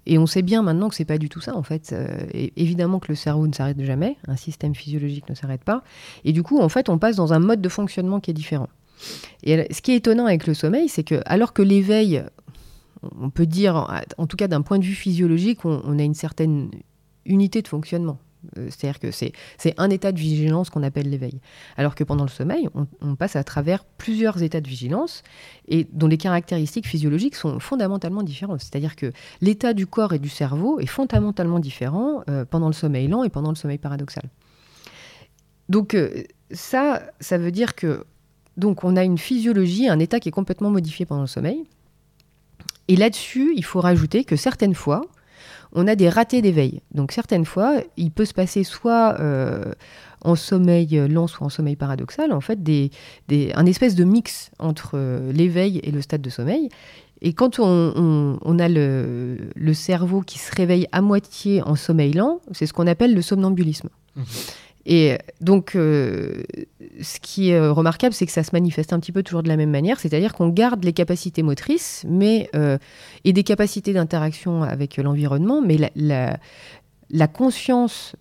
[0.07, 1.92] Et on sait bien maintenant que c'est pas du tout ça en fait.
[1.92, 5.83] Euh, évidemment que le cerveau ne s'arrête jamais, un système physiologique ne s'arrête pas,
[6.25, 8.68] et du coup en fait on passe dans un mode de fonctionnement qui est différent.
[9.42, 12.25] Et ce qui est étonnant avec le sommeil, c'est que alors que l'éveil,
[13.20, 16.70] on peut dire, en tout cas d'un point de vue physiologique, on a une certaine
[17.27, 18.18] unité de fonctionnement.
[18.59, 19.33] Euh, c'est-à-dire que c'est
[19.76, 21.40] un état de vigilance qu'on appelle l'éveil.
[21.76, 22.68] Alors que pendant le sommeil,
[23.00, 25.22] on, passe à travers plusieurs états de vigilance
[25.68, 28.61] et dont les caractéristiques physiologiques sont fondamentalement différentes.
[28.61, 33.09] C'est-à-dire que l'état du corps et du cerveau est fondamentalement différent euh, pendant le sommeil
[33.09, 34.24] lent et pendant le sommeil paradoxal.
[35.68, 38.04] Donc euh, ça, ça veut dire que
[38.57, 41.64] donc on a une physiologie, un état qui est complètement modifié pendant le sommeil.
[42.88, 45.02] Et là-dessus, il faut rajouter que certaines fois,
[45.74, 46.80] on a des ratés d'éveil.
[46.92, 49.72] Donc certaines fois, il peut se passer soit euh,
[50.22, 52.58] en sommeil lent, soit en sommeil paradoxal, en fait,
[53.54, 56.68] un espèce de mix entre euh, l'éveil et le stade de sommeil.
[57.20, 62.66] Et quand on, a le, cerveau qui se réveille à moitié en sommeil lent, c'est
[62.66, 63.88] ce qu'on appelle le somnambulisme.
[64.16, 64.22] Mmh.
[64.87, 66.42] Et donc, euh,
[67.01, 69.49] ce qui est euh, remarquable, c'est que ça se manifeste un petit peu toujours de
[69.49, 72.79] la même manière, c'est-à-dire qu'on garde les capacités motrices mais, euh,
[73.25, 78.14] et des capacités d'interaction avec l'environnement, mais la, conscience,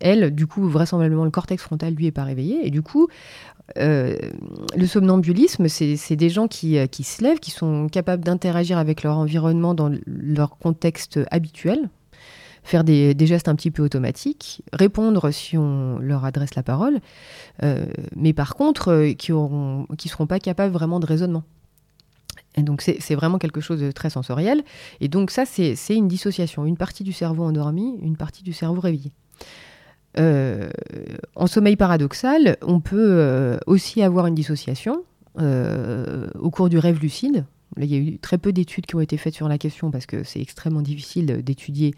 [0.00, 2.66] elle, du coup, vraisemblablement, le cortex frontal, lui, est pas réveillé.
[2.66, 3.08] Et du coup,
[3.76, 9.18] le somnambulisme, c'est des gens qui, qui se lèvent, qui sont capables d'interagir avec leur
[9.18, 11.88] environnement dans leur contexte habituel,
[12.64, 16.98] faire des, gestes un petit peu automatiques, répondre si on leur adresse la parole,
[17.62, 17.84] euh,
[18.16, 21.44] mais par contre, euh, qui ne seront pas capables vraiment de raisonnement.
[22.56, 24.62] Et donc c'est vraiment quelque chose de très sensoriel.
[25.00, 26.64] Et donc ça, c'est une dissociation.
[26.66, 29.10] Une partie du cerveau endormi, une partie du cerveau réveillé.
[30.20, 30.70] Euh,
[31.34, 35.02] en sommeil paradoxal, on peut aussi avoir une dissociation
[35.36, 37.44] au cours du rêve lucide.
[37.76, 40.06] il y a eu très peu d'études qui ont été faites sur la question parce
[40.06, 41.92] que c'est extrêmement difficile d'étudier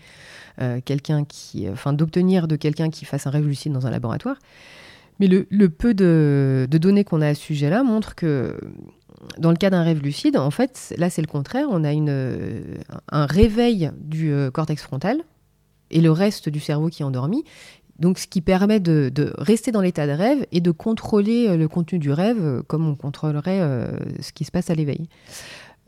[0.85, 4.37] quelqu'un qui, enfin, d'obtenir de quelqu'un qui fasse un rêve lucide dans un laboratoire.
[5.19, 8.59] Mais le, peu de, données qu'on a à ce sujet-là montre que
[9.39, 11.67] dans le cas d'un rêve lucide, en fait, là c'est le contraire.
[11.71, 15.23] On a un réveil du euh, cortex frontal
[15.91, 17.45] et le reste du cerveau qui est endormi.
[17.99, 21.67] Donc, ce qui permet de, rester dans l'état de rêve et de contrôler euh, le
[21.67, 23.61] contenu du rêve comme on contrôlerait
[24.21, 25.09] ce qui se passe à l'éveil.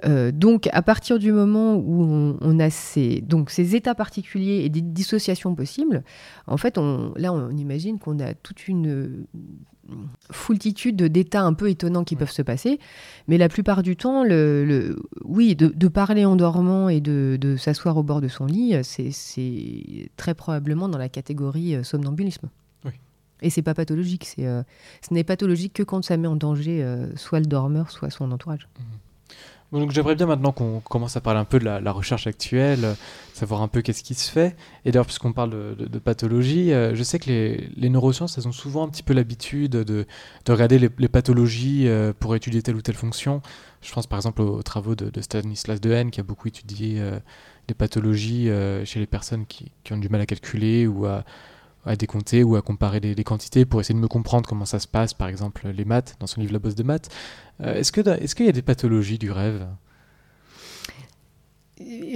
[0.05, 4.69] Euh, donc, à partir du moment où on, a ces, donc, ces états particuliers et
[4.69, 6.05] des dissociations possibles,
[6.47, 9.27] en fait, on, là, on imagine qu'on a toute une euh,
[10.31, 12.79] foultitude d'états un peu étonnants qui peuvent se passer.
[13.27, 18.03] Mais la plupart du temps, le, oui, de, parler en dormant et de, s'asseoir au
[18.03, 22.49] bord de son lit, c'est très probablement dans la catégorie euh, somnambulisme.
[22.85, 22.93] Oui.
[23.43, 24.27] Et c'est pas pathologique.
[24.27, 26.85] C'est, ce n'est pathologique que quand ça met en danger
[27.17, 28.69] soit le dormeur, soit son entourage.
[28.79, 29.08] Mmh
[29.73, 32.95] donc j'aimerais bien maintenant qu'on commence à parler un peu de la, recherche actuelle, euh,
[33.35, 34.57] savoir un peu qu'est-ce qui se fait.
[34.85, 38.85] Et d'ailleurs, puisqu'on parle de, pathologie, euh, je sais que les, neurosciences, elles ont souvent
[38.85, 40.07] un petit peu l'habitude de,
[40.49, 43.43] regarder les, pathologies euh, pour étudier telle ou telle fonction.
[43.83, 47.03] Je pense par exemple aux, travaux de, Stanislas Dehaene, qui a beaucoup étudié
[47.69, 48.49] les pathologies
[48.85, 51.25] chez les personnes qui, ont du mal à calculer ou à
[51.85, 54.87] à décompter ou à comparer les, quantités pour essayer de me comprendre comment ça se
[54.87, 57.09] passe, par exemple les maths, dans son livre La bosse de maths.
[57.61, 59.67] Euh, est-ce qu'il est y a des pathologies du rêve?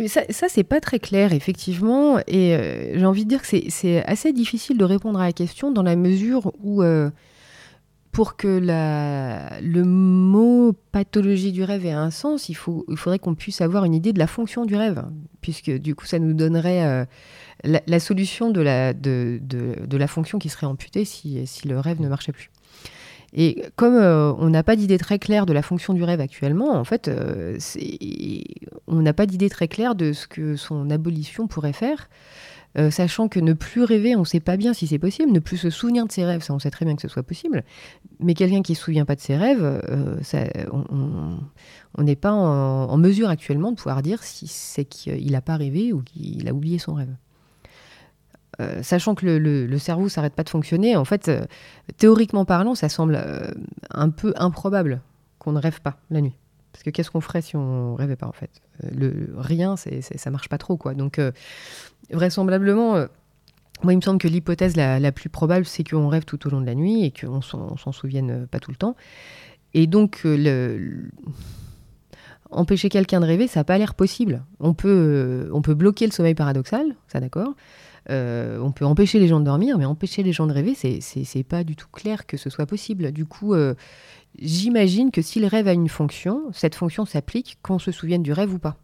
[0.09, 2.19] Ça, ça c'est pas très clair, effectivement.
[2.27, 5.71] Et euh, j'ai envie de dire que c'est assez difficile de répondre à la question
[5.71, 7.11] dans la mesure où, euh,
[8.11, 13.21] pour que la, le mot pathologie du rêve ait un sens, il, faut, il faudrait
[13.21, 15.05] qu'on puisse avoir une idée de la fonction du rêve,
[15.41, 17.07] puisque du coup, ça nous donnerait
[17.65, 22.01] la, solution de la, de, de, la fonction qui serait amputée si, si le rêve
[22.01, 22.51] ne marchait plus.
[23.35, 26.73] Et comme euh, on n'a pas d'idée très claire de la fonction du rêve actuellement,
[26.73, 27.59] en fait, euh,
[28.87, 32.11] on n'a pas d'idée très claire de ce que son abolition pourrait faire.
[32.79, 35.31] Euh, sachant que ne plus rêver, on ne sait pas bien si c'est possible.
[35.31, 37.23] Ne plus se souvenir de ses rêves, ça on sait très bien que ce soit
[37.23, 37.65] possible.
[38.21, 39.83] Mais quelqu'un qui ne se souvient pas de ses rêves,
[40.23, 45.43] ça, on n'est pas en, en, mesure actuellement de pouvoir dire si c'est qu'il n'a
[45.43, 47.15] pas rêvé ou qu'il a oublié son rêve.
[48.61, 51.45] Euh, sachant que le, le, cerveau s'arrête pas de fonctionner, en fait, euh,
[51.97, 53.51] théoriquement parlant, ça semble euh,
[53.91, 55.01] un peu improbable
[55.39, 56.35] qu'on ne rêve pas la nuit.
[56.73, 58.51] Parce que qu'est-ce qu'on ferait si on rêvait pas, en fait?
[58.95, 60.95] Le, Rien, c'est, ça marche pas trop, quoi.
[60.95, 61.21] Donc,
[62.11, 62.95] vraisemblablement,
[63.83, 66.63] moi, il me semble que l'hypothèse la, plus probable, c'est qu'on rêve tout au long
[66.63, 68.97] de la nuit et qu'on s'en souvienne pas tout le temps.
[69.75, 71.11] Et donc, le,
[72.51, 74.43] empêcher quelqu'un de rêver, ça n'a pas l'air possible.
[74.59, 77.55] On peut, on peut bloquer le sommeil paradoxal, ça d'accord.
[78.11, 81.43] Euh, on peut empêcher les gens de dormir, mais empêcher les gens de rêver, c'est
[81.45, 83.13] pas du tout clair que ce soit possible.
[83.13, 83.75] Du coup, euh,
[84.39, 88.33] j'imagine que si le rêve a une fonction, cette fonction s'applique qu'on se souvienne du
[88.33, 88.77] rêve ou pas.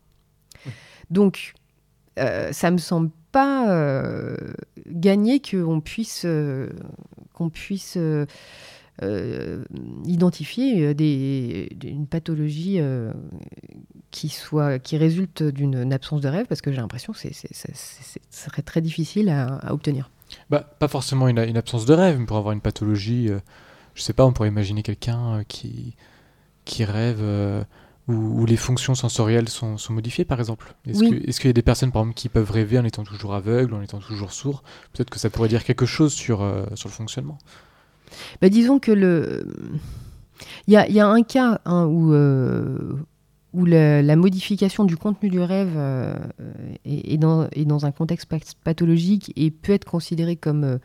[1.11, 1.55] Donc,
[2.19, 4.37] euh, ça me semble pas
[4.87, 6.27] gagner qu'on puisse,
[7.35, 7.99] qu'on puisse
[9.03, 9.63] euh,
[10.07, 13.13] identifier euh, des, une pathologie euh,
[14.11, 18.19] qui, soit, qui résulte d'une absence de rêve, parce que j'ai l'impression que c'est, ce
[18.31, 20.11] serait très difficile à, obtenir.
[20.51, 23.29] Bah, pas forcément une, une, absence de rêve, mais pour avoir une pathologie,
[23.95, 25.95] je sais pas, on pourrait imaginer quelqu'un qui,
[26.65, 27.23] qui rêve
[28.09, 31.63] où, les fonctions sensorielles sont, sont modifiées, par exemple Est-ce, est-ce qu'il y a des
[31.63, 34.65] personnes, par exemple, qui peuvent rêver en étant toujours aveugles, en étant toujours sourds?
[34.93, 36.39] Peut-être que ça pourrait dire quelque chose sur,
[36.75, 37.39] sur le fonctionnement.
[38.40, 39.47] Bah, disons que le.
[40.66, 42.92] Il y a, un cas hein, où, euh,
[43.55, 46.14] où la, modification du contenu du rêve euh,
[46.85, 48.29] est, dans, dans, un contexte
[48.64, 50.79] pathologique et peut être considéré comme euh,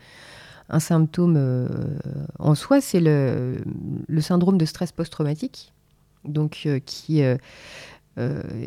[0.70, 1.68] un symptôme
[2.38, 3.58] en soi, c'est le,
[4.08, 5.74] le, syndrome de stress post-traumatique,
[6.24, 7.20] donc qui,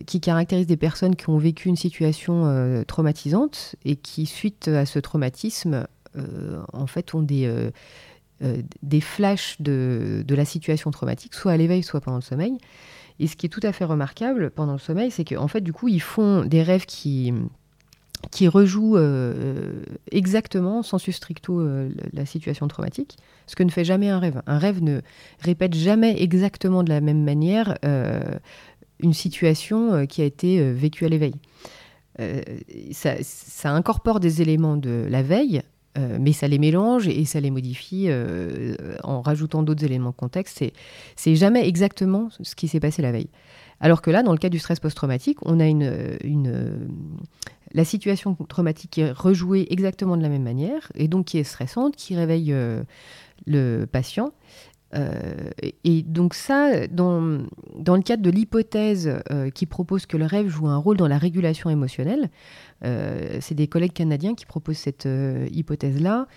[0.05, 4.99] qui caractérise des personnes qui ont vécu une situation traumatisante et qui, suite à ce
[4.99, 5.87] traumatisme,
[6.71, 7.71] en fait, ont des
[8.43, 12.57] euh, des flashs de, la situation traumatique, soit à l'éveil, soit pendant le sommeil.
[13.19, 15.73] Et ce qui est tout à fait remarquable pendant le sommeil, c'est qu'en fait, du
[15.73, 17.33] coup, ils font des rêves qui,
[18.47, 24.19] rejouent euh, exactement, sans stricto, euh, la situation traumatique, ce que ne fait jamais un
[24.19, 24.43] rêve.
[24.45, 25.01] Un rêve ne
[25.39, 27.79] répète jamais exactement de la même manière
[28.99, 31.33] une situation qui a été vécue à l'éveil.
[32.91, 35.63] ça, incorpore des éléments de la veille
[35.97, 40.15] euh, mais ça les mélange et ça les modifie euh, en rajoutant d'autres éléments de
[40.15, 40.63] contexte.
[41.15, 43.29] C'est jamais exactement ce qui s'est passé la veille.
[43.79, 45.67] Alors que là, dans le cas du stress post-traumatique, on a
[47.73, 51.43] la situation traumatique qui est rejouée exactement de la même manière et donc qui est
[51.43, 52.83] stressante, qui réveille euh,
[53.45, 54.31] le patient.
[55.83, 59.21] Et donc ça, dans, le cadre de l'hypothèse
[59.53, 62.29] qui propose que le rêve joue un rôle dans la régulation émotionnelle,
[62.83, 66.27] euh, c'est des collègues canadiens qui proposent cette euh, hypothèse-là.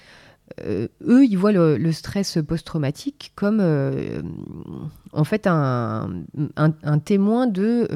[0.65, 3.61] Euh, eux, ils voient le, stress post-traumatique comme
[5.13, 6.25] en fait un,
[7.05, 7.87] témoin de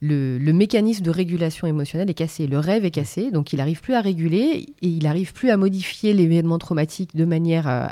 [0.00, 3.94] le, mécanisme de régulation émotionnelle est cassé, le rêve est cassé, donc il n'arrive plus
[3.94, 7.88] à réguler et il n'arrive plus à modifier l'événement traumatique de manière à,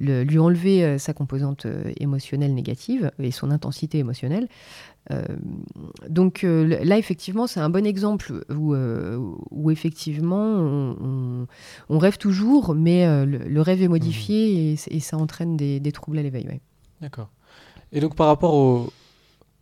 [0.00, 1.66] lui enlever sa composante
[1.98, 4.48] émotionnelle négative et son intensité émotionnelle.
[5.10, 5.24] Euh,
[6.08, 9.18] donc euh, là, effectivement, c'est un bon exemple où, euh,
[9.50, 10.38] où effectivement,
[11.88, 14.92] on, rêve toujours, mais le, rêve est modifié mmh.
[14.92, 16.60] et, ça entraîne des, troubles à l'éveil.
[17.00, 17.30] D'accord.
[17.92, 18.92] Et donc par rapport aux...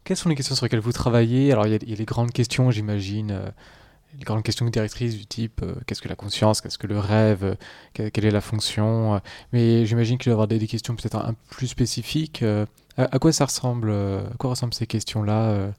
[0.04, 1.52] Quelles sont les questions sur lesquelles vous travaillez?
[1.52, 3.52] Alors il y, a les grandes questions, j'imagine,
[4.18, 7.56] les grandes questions directrices du type qu'est-ce que la conscience, qu'est-ce que le rêve,
[7.92, 9.20] quelle est la fonction.
[9.52, 12.42] mais j'imagine qu'il doit y avoir des, questions peut-être un, peu plus spécifiques.
[12.98, 15.70] À, quoi ça ressemble euh, À quoi ressemblent ces questions-là euh,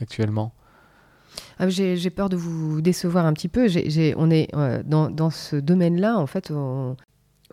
[0.00, 0.52] actuellement?
[1.58, 3.68] Ah, J'ai peur de vous décevoir un petit peu.
[4.16, 6.52] on est euh, dans, ce domaine-là, en fait,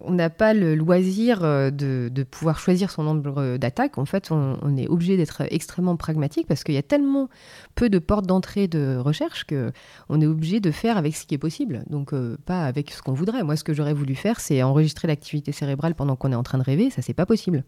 [0.10, 3.98] n'a pas le loisir de, pouvoir choisir son nombre d'attaques.
[3.98, 7.30] En fait, on, est obligé d'être extrêmement pragmatique parce qu'il y a tellement
[7.76, 9.72] peu de portes d'entrée de recherche que
[10.10, 11.84] on est obligé de faire avec ce qui est possible.
[11.90, 12.14] Donc,
[12.46, 13.44] pas avec ce qu'on voudrait.
[13.44, 16.58] Moi, ce que j'aurais voulu faire, c'est enregistrer l'activité cérébrale pendant qu'on est en train
[16.58, 16.90] de rêver.
[16.90, 17.64] Ça, c'est pas possible.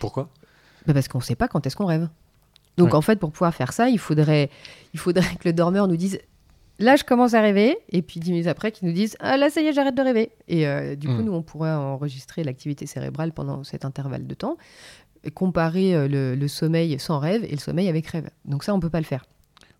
[0.00, 0.28] Pourquoi?
[0.86, 2.08] Bah, parce qu'on ne sait pas quand est-ce qu'on rêve.
[2.78, 4.50] Donc en fait, pour pouvoir faire ça, il faudrait,
[4.94, 6.18] il faudrait que le dormeur nous dise
[6.82, 7.78] là je commence à rêver.
[7.90, 10.02] Et puis dix minutes après qu'ils nous disent ah là ça y est j'arrête de
[10.02, 10.32] rêver.
[10.48, 11.24] Et euh, du coup hmm.
[11.24, 14.56] nous on pourrait enregistrer l'activité cérébrale pendant cet intervalle de temps
[15.24, 18.28] et comparer euh, le, sommeil sans rêve et le sommeil avec rêve.
[18.44, 19.24] Donc ça on peut pas le faire.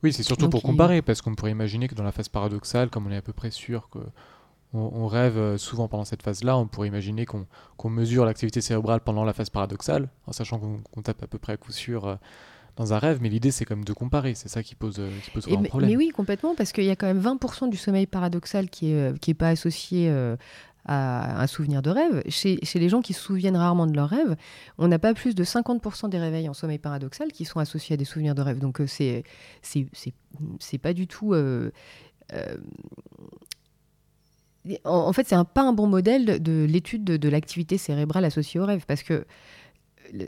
[0.02, 3.06] Oui c'est surtout pour comparer parce qu'on pourrait imaginer que dans la phase paradoxale comme
[3.06, 3.98] on est à peu près sûr que
[4.74, 9.22] on, rêve euh, souvent pendant cette phase-là, on pourrait imaginer qu'on mesure l'activité cérébrale pendant
[9.22, 12.18] la phase paradoxale, en sachant qu'on tape à peu près à coup sûr
[12.76, 15.10] dans un rêve, mais l'idée c'est quand même de comparer, c'est ça qui pose, euh,
[15.24, 15.90] qui pose mais, problème.
[15.90, 19.12] Mais oui, complètement, parce qu'il y a quand même 20% du sommeil paradoxal qui n'est
[19.20, 20.10] qui est pas associé
[20.84, 22.22] à un souvenir de rêve.
[22.28, 24.36] Chez, chez, les gens qui se souviennent rarement de leurs rêves,
[24.78, 27.96] on n'a pas plus de 50% des réveils en sommeil paradoxal qui sont associés à
[27.96, 28.58] des souvenirs de rêve.
[28.58, 29.22] Donc c'est
[29.62, 31.34] c'est pas du tout
[34.84, 38.66] en, fait, c'est un, pas un bon modèle de, l'étude de, l'activité cérébrale associée au
[38.66, 39.26] rêve, parce que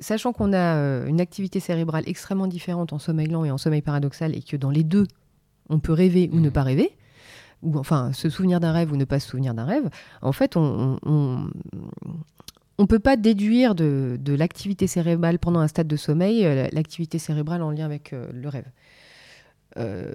[0.00, 3.82] sachant qu'on a euh, une activité cérébrale extrêmement différente en sommeil lent et en sommeil
[3.82, 5.06] paradoxal, et que dans les deux,
[5.68, 6.52] on peut rêver ou ne mmh.
[6.52, 6.96] pas rêver,
[7.62, 9.88] ou enfin se souvenir d'un rêve ou ne pas se souvenir d'un rêve,
[10.22, 10.98] en fait, on
[12.78, 17.70] ne peut pas déduire de, l'activité cérébrale pendant un stade de sommeil l'activité cérébrale en
[17.70, 18.66] lien avec le rêve.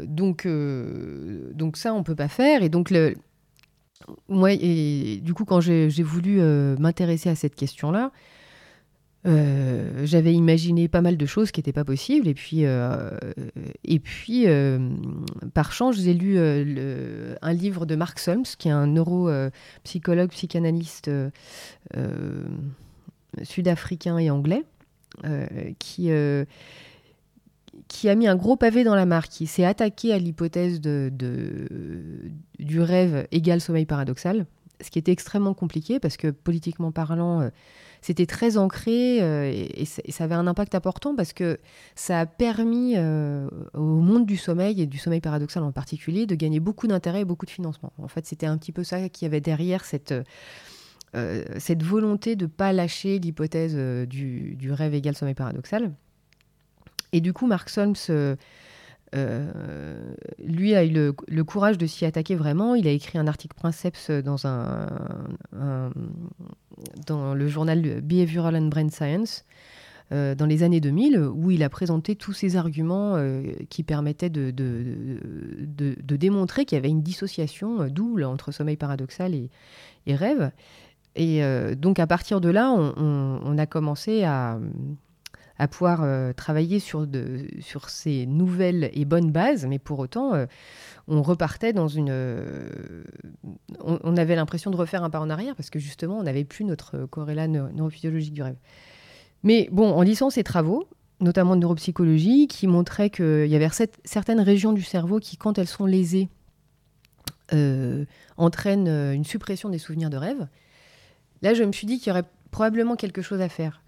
[0.07, 0.47] donc,
[1.55, 2.61] donc ça, on peut pas faire.
[2.61, 3.15] Et donc, le,
[4.27, 6.41] moi, et du coup, quand j'ai voulu
[6.77, 8.11] m'intéresser à cette question-là,
[9.25, 12.27] euh, j'avais imaginé pas mal de choses qui n'étaient pas possibles.
[12.27, 13.11] Et puis, euh,
[13.83, 14.79] et puis euh,
[15.53, 21.11] par chance, j'ai lu un livre de Mark Solms, qui est un neuropsychologue, psychanalyste
[23.43, 24.63] sud-africain et anglais,
[25.79, 26.09] qui,
[27.87, 31.11] qui a mis un gros pavé dans la mare, qui s'est attaqué à l'hypothèse de,
[32.57, 34.45] du rêve égal sommeil paradoxal,
[34.81, 37.49] ce qui était extrêmement compliqué parce que politiquement parlant,
[38.01, 41.59] c'était très ancré euh, et, ça avait un impact important parce que
[41.95, 46.35] ça a permis euh, au monde du sommeil et du sommeil paradoxal en particulier de
[46.35, 47.91] gagner beaucoup d'intérêt et beaucoup de financement.
[48.01, 50.13] En fait, c'était un petit peu ça qui avait derrière cette,
[51.15, 53.75] euh, cette volonté de ne pas lâcher l'hypothèse
[54.07, 55.91] du, du, rêve égal sommeil paradoxal.
[57.11, 57.95] Et du coup, Mark Solms
[59.15, 62.75] euh, lui a eu le, courage de s'y attaquer vraiment.
[62.75, 64.87] Il a écrit un article Princeps dans, un,
[67.07, 69.45] le journal Behavioral and Brain Science
[70.11, 74.29] euh, dans les années 2000, où il a présenté tous ces arguments euh, qui permettaient
[74.29, 79.49] de, de, démontrer qu'il y avait une dissociation double entre sommeil paradoxal et,
[80.07, 80.51] rêve.
[81.15, 81.41] Et
[81.75, 84.59] donc à partir de là, on a commencé à
[85.59, 90.33] à pouvoir euh, travailler sur, de, sur ces nouvelles et bonnes bases, mais pour autant,
[90.33, 90.45] euh,
[91.09, 92.09] on repartait dans une...
[92.09, 93.03] Euh,
[93.81, 96.63] on, avait l'impression de refaire un pas en arrière parce que justement, on n'avait plus
[96.63, 98.55] notre corrélat neurophysiologique du rêve.
[99.43, 100.87] Mais bon, en lisant ces travaux,
[101.19, 103.69] notamment de neuropsychologie, qui montraient qu'il y avait
[104.05, 106.29] certaines régions du cerveau qui, quand elles sont lésées,
[108.37, 110.47] entraînent une suppression des souvenirs de rêve,
[111.41, 113.81] là, je me suis dit qu'il y aurait probablement quelque chose à faire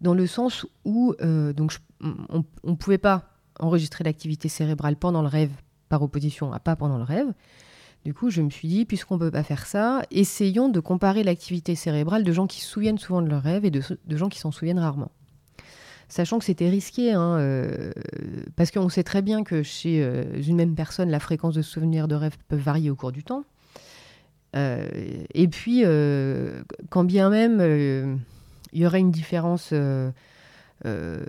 [0.00, 5.28] dans le sens où euh, donc on ne pouvait pas enregistrer l'activité cérébrale pendant le
[5.28, 5.52] rêve
[5.88, 7.32] par opposition à pas pendant le rêve.
[8.04, 11.22] Du coup, je me suis dit, puisqu'on ne peut pas faire ça, essayons de comparer
[11.22, 13.80] l'activité cérébrale de gens qui se souviennent souvent de leur rêve et de,
[14.10, 15.10] gens qui s'en souviennent rarement.
[16.08, 17.92] Sachant que c'était risqué, hein, euh,
[18.56, 22.06] parce qu'on sait très bien que chez euh, une même personne, la fréquence de souvenirs
[22.06, 23.44] de rêve peut varier au cours du temps.
[24.54, 25.82] et puis,
[26.90, 28.20] quand bien même
[28.74, 30.10] il y aurait une différence euh,
[30.84, 31.22] euh,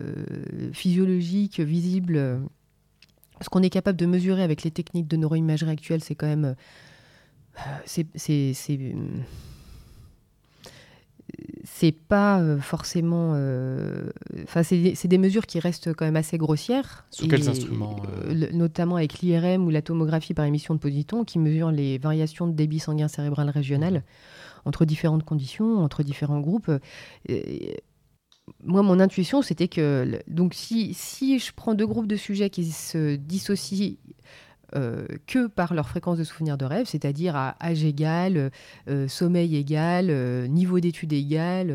[0.73, 2.41] physiologique visible.
[3.41, 6.55] Ce qu'on est capable de mesurer avec les techniques de neuroimagerie actuelles, c'est quand même.
[7.57, 7.93] Euh,
[11.63, 13.31] c'est pas forcément.
[14.43, 17.05] Enfin, c'est des mesures qui restent quand même assez grossières.
[17.11, 18.01] Sous quels instruments
[18.53, 22.53] Notamment avec l'IRM ou la tomographie par émission de positons, qui mesure les variations de
[22.53, 24.03] débit sanguin cérébral régional
[24.65, 26.71] entre différentes conditions, entre différents groupes.
[28.63, 32.65] moi, mon intuition, c'était que donc si, si je prends deux groupes de sujets qui
[32.71, 33.95] se dissocient
[34.75, 38.51] euh, que par leur fréquence de souvenirs de rêve, c'est-à-dire à âge égal,
[38.89, 41.73] euh, sommeil égal, euh, niveau d'études égal,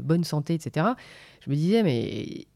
[0.00, 0.86] bonne santé, etc.
[1.44, 2.46] Je me disais, mais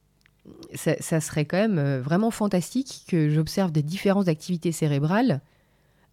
[0.74, 5.40] ça, ça serait quand même vraiment fantastique que j'observe des différences d'activité cérébrale,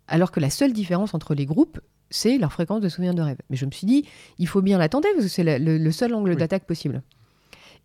[0.08, 1.80] alors que la seule différence entre les groupes,
[2.10, 3.38] c'est leur fréquence de souvenirs de rêve.
[3.50, 4.06] Mais je me suis dit,
[4.38, 7.02] il faut bien l'attendre parce que c'est le, seul angle d'attaque possible.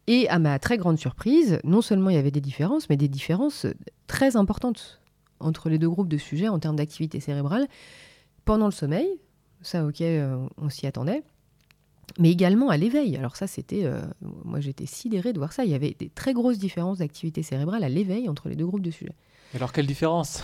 [0.06, 3.08] Et à ma très grande surprise, non seulement il y avait des différences, mais des
[3.08, 3.66] différences
[4.06, 5.00] très importantes
[5.40, 7.66] entre les deux groupes de sujets en termes d'activité cérébrale
[8.44, 9.08] pendant le sommeil.
[9.62, 11.22] Ça, ok, euh, on s'y attendait.
[12.18, 13.16] Mais également à l'éveil.
[13.16, 13.84] Alors ça, c'était...
[13.84, 14.02] Euh,
[14.44, 15.64] moi, j'étais sidérée de voir ça.
[15.64, 18.82] Il y avait des très grosses différences d'activité cérébrale à l'éveil entre les deux groupes
[18.82, 19.14] de sujets.
[19.54, 20.42] Alors quelle différence?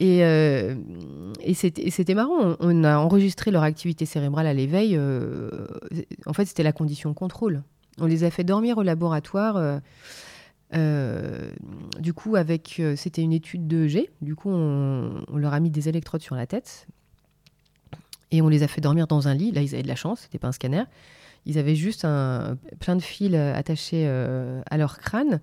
[0.00, 0.74] Et, euh,
[1.42, 4.96] et c'était marrant, on, a enregistré leur activité cérébrale à l'éveil.
[4.96, 5.66] Euh,
[6.24, 7.62] en fait, c'était la condition contrôle.
[7.98, 9.80] On les a fait dormir au laboratoire.
[10.74, 11.50] Euh,
[11.98, 12.36] du coup,
[12.96, 14.10] c'était une étude de G.
[14.22, 16.86] Du coup, on, leur a mis des électrodes sur la tête
[18.30, 19.52] et on les a fait dormir dans un lit.
[19.52, 20.84] Là, ils avaient de la chance, c'était pas un scanner.
[21.44, 25.40] Ils avaient juste un, plein de fils attachés à leur crâne.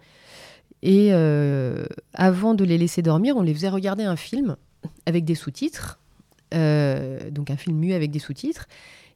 [0.84, 4.58] Et euh, avant de les laisser dormir, on les faisait regarder un film
[5.06, 5.98] avec des sous-titres,
[6.54, 8.68] euh, donc un film muet avec des sous-titres.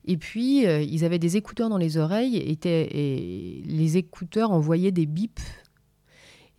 [0.05, 5.05] Et puis, euh, ils avaient des écouteurs dans les oreilles et les écouteurs envoyaient des
[5.05, 5.41] bips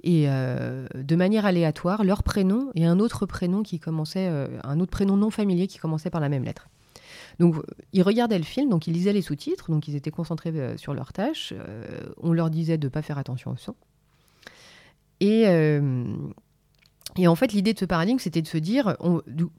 [0.05, 4.31] et de manière aléatoire leur prénom et un autre prénom qui commençait,
[4.63, 6.69] un autre prénom non familier qui commençait par la même lettre.
[7.41, 7.57] Donc,
[7.93, 11.13] ils regardaient le film, donc ils lisaient les sous-titres, donc ils étaient concentrés sur leur
[11.13, 11.53] tâche.
[12.19, 13.75] on leur disait de ne pas faire attention au son.
[15.21, 16.13] Et, euh,
[17.17, 18.97] et en fait, l'idée de ce paradigme, c'était de se dire,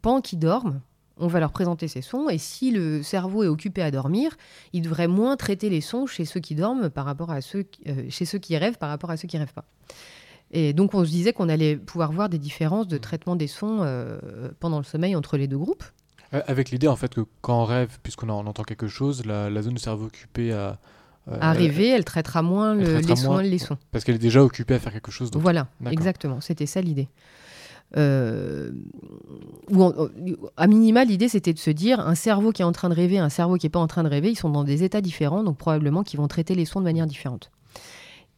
[0.02, 0.80] pendant qu'ils dorment,
[1.18, 4.36] on va leur présenter ces sons, et si le cerveau est occupé à dormir,
[4.72, 8.04] il devrait moins traiter les sons chez ceux qui dorment par rapport à ceux, euh,
[8.08, 9.66] chez ceux qui rêvent par rapport à ceux qui rêvent pas.
[10.52, 13.80] Et donc on se disait qu'on allait pouvoir voir des différences de traitement des sons
[13.82, 14.18] euh,
[14.60, 15.84] pendant le sommeil entre les deux groupes.
[16.32, 19.26] Euh, Avec l'idée en fait que quand on rêve, puisqu'on en- on entend quelque chose,
[19.26, 20.78] la, la zone du cerveau occupée à,
[21.30, 23.76] euh, À rêver, elle traitera moins elle le- traitera les, moins- sons, les sons.
[23.92, 25.42] parce qu'elle est déjà occupée à faire quelque chose d'autre.
[25.42, 27.08] Voilà, exactement, c'était ça l'idée.
[27.96, 28.70] Euh,
[30.56, 33.18] à minima, l'idée c'était de se dire un cerveau qui est en train de rêver,
[33.18, 35.42] un cerveau qui n'est pas en train de rêver, ils sont dans des états différents,
[35.42, 37.50] donc probablement qu'ils vont traiter les sons de manière différente.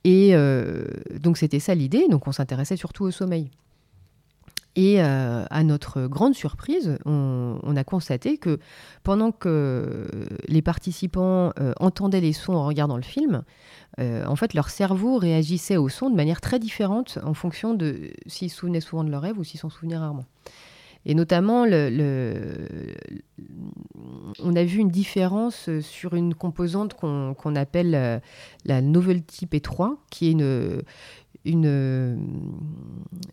[0.05, 0.85] Et euh,
[1.21, 3.51] donc c'était ça l'idée, donc on s'intéressait surtout au sommeil.
[4.75, 8.59] Et euh, à notre grande surprise, on, a constaté que
[9.03, 10.09] pendant que
[10.49, 13.43] les participants euh, entendaient les sons en regardant le film,
[14.01, 18.13] euh, en fait, leur cerveau réagissait au son de manière très différente en fonction de
[18.27, 20.25] s'ils se souvenaient souvent de leur rêve ou s'ils s'en souvenaient rarement.
[21.05, 21.67] Et notamment, on
[24.57, 28.23] a vu une différence sur une composante qu'on appelle
[28.65, 30.81] la novelty P3, qui est une,
[31.45, 32.19] une,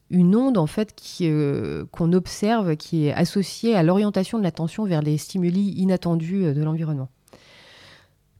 [0.09, 4.85] une onde en fait qui, euh, qu'on observe, qui est associée à l'orientation de l'attention
[4.85, 7.09] vers les stimuli inattendus euh, de l'environnement.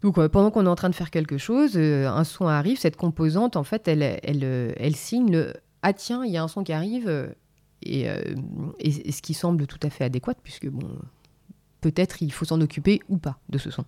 [0.01, 2.79] Donc, euh, pendant qu'on est en train de faire quelque chose, euh, un son arrive,
[2.79, 6.47] cette composante, en fait, elle, elle, euh, signe le Ah, tiens, il y a un
[6.47, 7.27] son qui arrive, euh,
[7.87, 8.21] euh,
[8.79, 10.87] et ce qui semble tout à fait adéquat, puisque, bon,
[11.81, 13.85] peut-être il faut s'en occuper ou pas de ce son.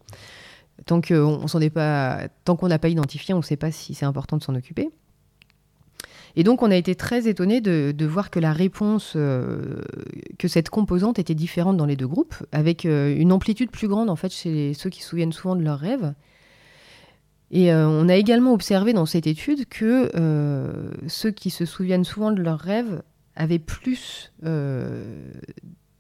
[0.86, 3.72] Tant qu'on on s'en est pas, tant qu'on n'a pas identifié, on ne sait pas
[3.72, 4.90] si c'est important de s'en occuper.
[6.36, 9.82] Et donc, on a été très étonnés de, voir que la réponse, euh,
[10.38, 14.10] que cette composante était différente dans les deux groupes, avec euh, une amplitude plus grande
[14.10, 16.14] en fait chez ceux qui se souviennent souvent de leurs rêves.
[17.52, 20.10] Et euh, on a également observé dans cette étude que
[21.08, 23.02] ceux qui se souviennent souvent de leurs rêves
[23.36, 24.32] avaient plus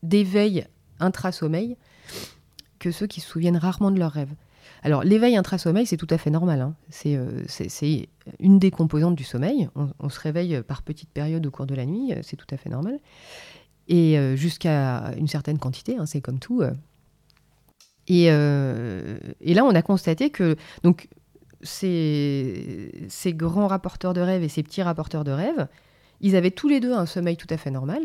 [0.03, 0.65] d'éveil
[0.99, 1.75] intra-sommeil
[2.79, 4.33] que ceux qui se souviennent rarement de leurs rêves.
[4.83, 6.61] Alors, l'éveil intra-sommeil, c'est tout à fait normal.
[6.61, 6.75] hein.
[6.89, 8.09] C'est euh, c'est-
[8.39, 9.69] une des composantes du sommeil.
[9.99, 12.57] On, se réveille par petites périodes au cours de la nuit, euh, c'est tout à
[12.57, 12.99] fait normal.
[13.87, 16.61] Et euh, jusqu'à une certaine quantité, hein, c'est comme tout.
[16.61, 16.71] euh.
[18.07, 21.07] Et, euh, et là, on a constaté que donc,
[21.61, 25.67] ces, ces grands rapporteurs de rêves et ces petits rapporteurs de rêves,
[26.21, 28.01] ils avaient tous les deux un sommeil tout à fait normal.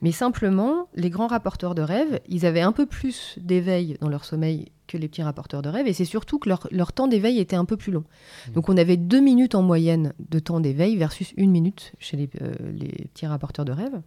[0.00, 4.24] Mais simplement, les grands rapporteurs de rêves, ils avaient un peu plus d'éveil dans leur
[4.24, 5.88] sommeil que les petits rapporteurs de rêves.
[5.88, 8.04] Et c'est surtout que leur, leur temps d'éveil était un peu plus long.
[8.54, 12.30] Donc on avait deux minutes en moyenne de temps d'éveil versus une minute chez les,
[12.42, 14.00] euh, les petits rapporteurs de rêves.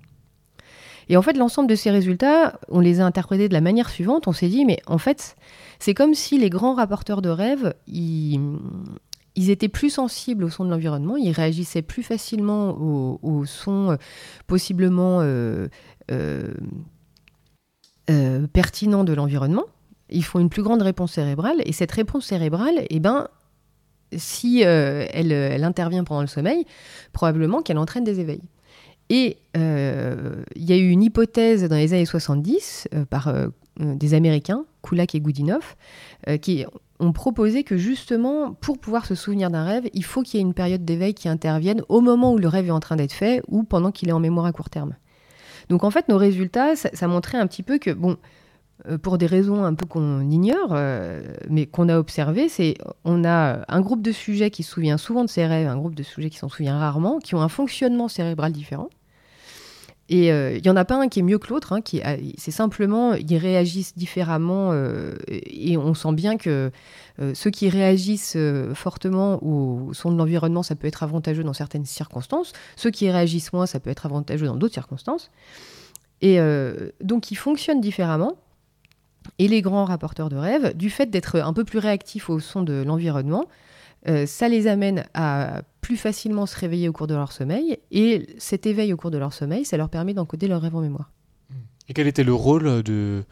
[1.10, 4.28] Et en fait, l'ensemble de ces résultats, on les a interprétés de la manière suivante.
[4.28, 5.36] On s'est dit, mais en fait,
[5.80, 8.39] c'est comme si les grands rapporteurs de rêves, ils,
[9.36, 13.92] ils étaient plus sensibles au son de l'environnement, ils réagissaient plus facilement au, au son
[13.92, 13.96] euh,
[14.48, 15.68] possiblement euh,
[16.12, 16.54] euh,
[18.10, 19.66] euh, pertinent de l'environnement.
[20.10, 23.30] Ils font une plus grande réponse cérébrale, et cette réponse cérébrale, eh ben,
[24.18, 26.66] si elle, intervient pendant le sommeil,
[27.14, 28.44] probablement qu'elle entraîne des éveils.
[29.10, 33.34] Et il y a eu une hypothèse dans les années 70 euh, par
[33.82, 35.76] des Américains, Kulak et Goudinov,
[36.28, 36.66] euh, qui
[37.00, 40.46] ont proposé que justement, pour pouvoir se souvenir d'un rêve, il faut qu'il y ait
[40.46, 43.42] une période d'éveil qui intervienne au moment où le rêve est en train d'être fait
[43.48, 44.96] ou pendant qu'il est en mémoire à court terme.
[45.70, 48.18] Donc en fait, nos résultats, ça, montrait un petit peu que, bon,
[48.88, 53.24] euh, pour des raisons un peu qu'on ignore, euh, mais qu'on a observé, c'est on
[53.24, 56.04] a un groupe de sujets qui se souvient souvent de ses rêves, un groupe de
[56.04, 58.90] sujets qui s'en souvient rarement, qui ont un fonctionnement cérébral différent.
[60.12, 61.80] Et euh, il y en a pas un qui est mieux que l'autre, hein,
[62.38, 66.70] c'est simplement ils réagissent différemment euh, et on sent bien que
[67.22, 71.53] euh, ceux qui réagissent euh, fortement au son de l'environnement, ça peut être avantageux dans
[71.53, 72.51] certaines circonstances.
[72.76, 75.32] Ceux qui réagissent moins, ça peut être avantageux dans d'autres circonstances.
[76.20, 78.36] Et euh, donc ils fonctionnent différemment.
[79.39, 82.64] Et les grands rapporteurs de rêves, du fait d'être un peu plus réactifs au son
[82.64, 83.45] de l'environnement,
[84.09, 87.80] euh, ça les amène à plus facilement se réveiller au cours de leur sommeil.
[87.92, 90.82] Et cet éveil au cours de leur sommeil, ça leur permet d'encoder leur rêve en
[90.82, 91.12] mémoire.
[91.90, 93.24] Et quel était le rôle de,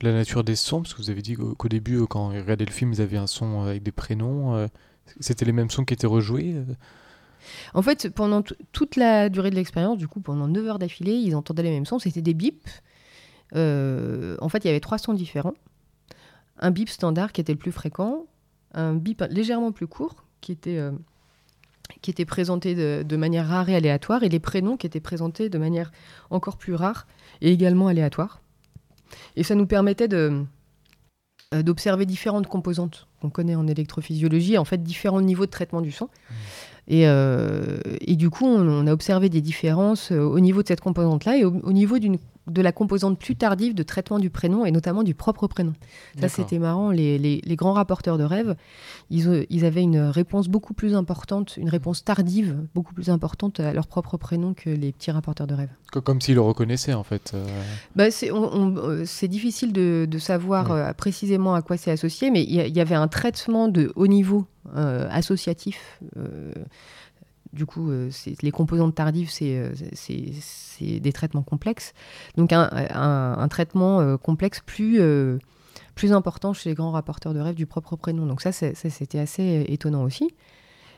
[0.00, 0.82] de la nature des sons?
[0.82, 3.16] Parce que vous avez dit qu'au début, euh, quand ils regardaient le film, ils avaient
[3.16, 4.54] un son euh, avec des prénoms.
[4.54, 4.68] euh,
[5.20, 6.64] C'était les mêmes sons qui étaient rejoués euh?
[7.74, 8.42] En fait, pendant
[8.72, 11.84] toute la durée de l'expérience, du coup, pendant 9 heures d'affilée, ils entendaient les mêmes
[11.84, 11.98] sons.
[11.98, 12.68] C'était des bips.
[13.54, 15.54] Euh, en fait, il y avait trois sons différents.
[16.58, 18.26] Un bip standard qui était le plus fréquent,
[18.72, 20.92] un bip légèrement plus court qui était, euh,
[22.02, 25.58] qui était présenté de, manière rare et aléatoire, et les prénoms qui étaient présentés de
[25.58, 25.92] manière
[26.30, 27.06] encore plus rare
[27.40, 28.40] et également aléatoire.
[29.36, 30.42] Et ça nous permettait euh,
[31.62, 36.08] d'observer différentes composantes qu'on connaît en électrophysiologie, en fait différents niveaux de traitement du son.
[36.88, 40.68] Et, euh, et du coup, on, on a observé des différences euh, au niveau de
[40.68, 44.30] cette composante-là et au, au niveau d'une de la composante plus tardive de traitement du
[44.30, 45.72] prénom et notamment du propre prénom.
[46.20, 46.90] Ça, c'était marrant.
[46.90, 48.56] Les, grands rapporteurs de rêves,
[49.10, 53.72] ils, ils, avaient une réponse beaucoup plus importante, une réponse tardive, beaucoup plus importante à
[53.72, 55.70] leur propre prénom que les petits rapporteurs de rêves.
[56.00, 57.32] Comme s'ils le reconnaissaient, en fait.
[57.34, 57.46] Euh.
[57.94, 62.80] Bah, euh, c'est difficile de, savoir euh, précisément à quoi c'est associé, mais il y,
[62.80, 66.00] avait un traitement de haut niveau associatif
[67.54, 68.10] du coup, euh,
[68.42, 71.94] les composantes tardives, euh, c'est des traitements complexes.
[72.36, 75.00] Donc un, traitement euh, complexe plus,
[76.12, 78.26] important chez les grands rapporteurs de rêves du propre prénom.
[78.26, 80.34] Donc ça, c'était assez étonnant aussi.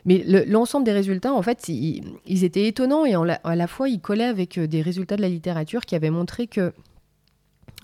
[0.05, 4.23] Mais l'ensemble des résultats, en fait, ils, étaient étonnants et à la fois, ils collaient
[4.23, 6.73] avec des résultats de la littérature qui avaient montré que,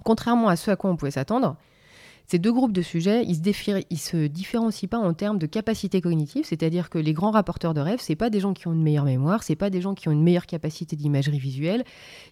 [0.04, 1.58] contrairement à ce à quoi on pouvait s'attendre,
[2.26, 6.46] ces deux groupes de sujets, ils se, se différencient pas en termes de capacité cognitive,
[6.46, 9.06] c'est-à-dire que les grands rapporteurs de rêves, c'est pas des gens qui ont une meilleure
[9.06, 11.84] mémoire, c'est pas des gens qui ont une meilleure capacité d'imagerie visuelle.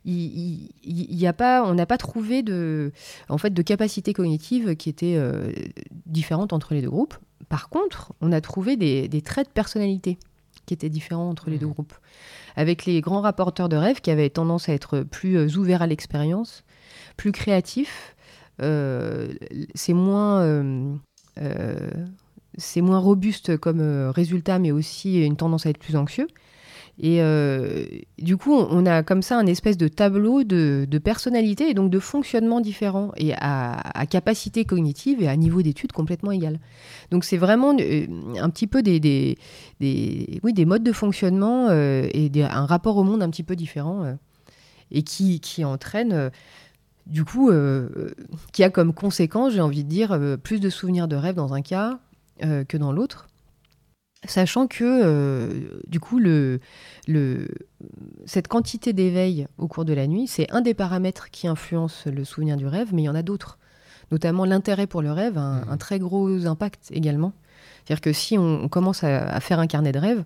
[0.06, 2.92] Il, y a pas, on n'a pas trouvé de,
[3.30, 5.52] en fait, de capacité cognitive qui était euh,
[6.06, 7.16] différente entre les deux groupes.
[7.50, 10.18] Par contre, on a trouvé des, traits de personnalité
[10.66, 11.72] qui étaient différents entre les deux mmh.
[11.72, 11.94] groupes.
[12.56, 15.88] Avec les grands rapporteurs de rêves qui avaient tendance à être plus euh, ouverts à
[15.88, 16.64] l'expérience,
[17.18, 18.16] plus créatifs,
[18.62, 20.94] c'est moins euh,
[21.40, 21.90] euh,
[22.58, 26.28] c'est moins robuste comme résultat, mais aussi une tendance à être plus anxieux.
[27.00, 27.22] Et
[28.20, 31.98] du coup, on a comme ça un espèce de tableau de, personnalité et donc de
[31.98, 36.60] fonctionnement différent et à, capacité cognitive et à niveau d'études complètement égal.
[37.10, 39.38] Donc c'est vraiment un petit peu des, des,
[40.44, 44.18] oui, des modes de fonctionnement et un rapport au monde un petit peu différent
[44.92, 46.30] et qui, qui entraîne
[47.12, 47.90] du coup, euh,
[48.54, 51.54] qui a comme conséquence, j'ai envie de dire, euh, plus de souvenirs de rêve dans
[51.54, 52.00] un cas
[52.44, 53.28] euh, que dans l'autre.
[54.26, 56.60] Sachant que, du coup, le,
[58.26, 62.24] cette quantité d'éveil au cours de la nuit, c'est un des paramètres qui influence le
[62.24, 63.58] souvenir du rêve, mais il y en a d'autres.
[64.12, 65.80] Notamment l'intérêt pour le rêve, un, un, mmh.
[65.80, 67.34] très gros impact également.
[67.84, 70.24] C'est-à-dire que si on, commence à, à, faire un carnet de rêve,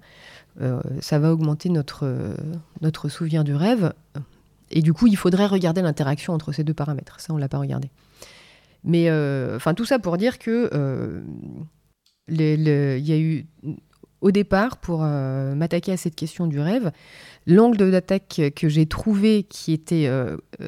[0.99, 2.35] ça va augmenter notre,
[2.81, 3.93] notre souvenir du rêve
[4.75, 7.19] et du coup, il faudrait regarder l'interaction entre ces deux paramètres.
[7.21, 7.89] Ça, on ne l'a pas regardé.
[8.83, 11.21] Mais euh, enfin, tout ça pour dire que euh,
[12.27, 13.47] il y a eu
[14.21, 16.91] au départ, pour euh, m'attaquer à cette question du rêve,
[17.47, 20.09] l'angle d'attaque que j'ai trouvé, qui était,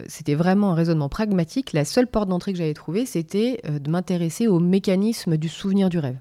[0.07, 4.47] c'était vraiment un raisonnement pragmatique, la seule porte d'entrée que j'avais trouvée, c'était de m'intéresser
[4.47, 6.19] au mécanisme du souvenir du rêve.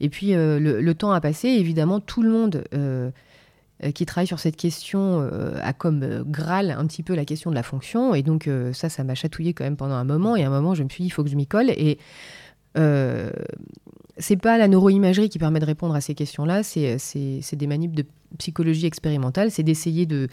[0.00, 2.64] Et puis le, le, temps a passé, évidemment, tout le monde
[3.92, 7.50] qui travaille sur cette question euh, a comme euh, Graal un petit peu la question
[7.50, 8.14] de la fonction.
[8.14, 10.36] Et donc, ça, ça m'a chatouillé quand même pendant un moment.
[10.36, 11.70] Et à un moment, je me suis dit, il faut que je m'y colle.
[11.70, 11.98] Et
[12.76, 13.30] euh,
[14.16, 16.62] c'est pas la neuroimagerie qui permet de répondre à ces questions-là.
[16.62, 18.04] C'est des manips de
[18.38, 19.50] psychologie expérimentale.
[19.50, 20.28] C'est d'essayer de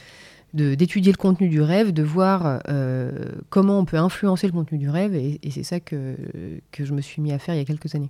[0.54, 2.62] d'étudier le contenu du rêve, de voir
[3.50, 5.16] comment on peut influencer le contenu du rêve.
[5.16, 6.18] Et, et c'est ça que,
[6.74, 8.10] que je me suis mis à faire il y a quelques années.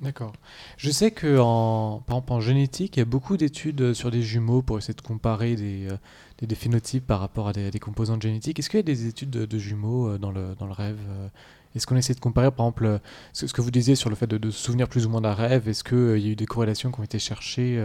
[0.00, 0.32] D'accord.
[0.78, 4.62] Je sais que par exemple en génétique, il y a beaucoup d'études sur des jumeaux
[4.62, 8.58] pour essayer de comparer des, euh, des, phénotypes par rapport à des, composantes génétiques.
[8.58, 11.28] Est-ce qu'il y a des études de, jumeaux euh, dans le, dans le rêve euh?
[11.76, 12.98] Est-ce qu'on essaie de comparer, par exemple,
[13.32, 15.68] ce, que vous disiez sur le fait de, se souvenir plus ou moins d'un rêve
[15.68, 17.76] Est-ce qu'il y a eu des corrélations qui ont été cherchées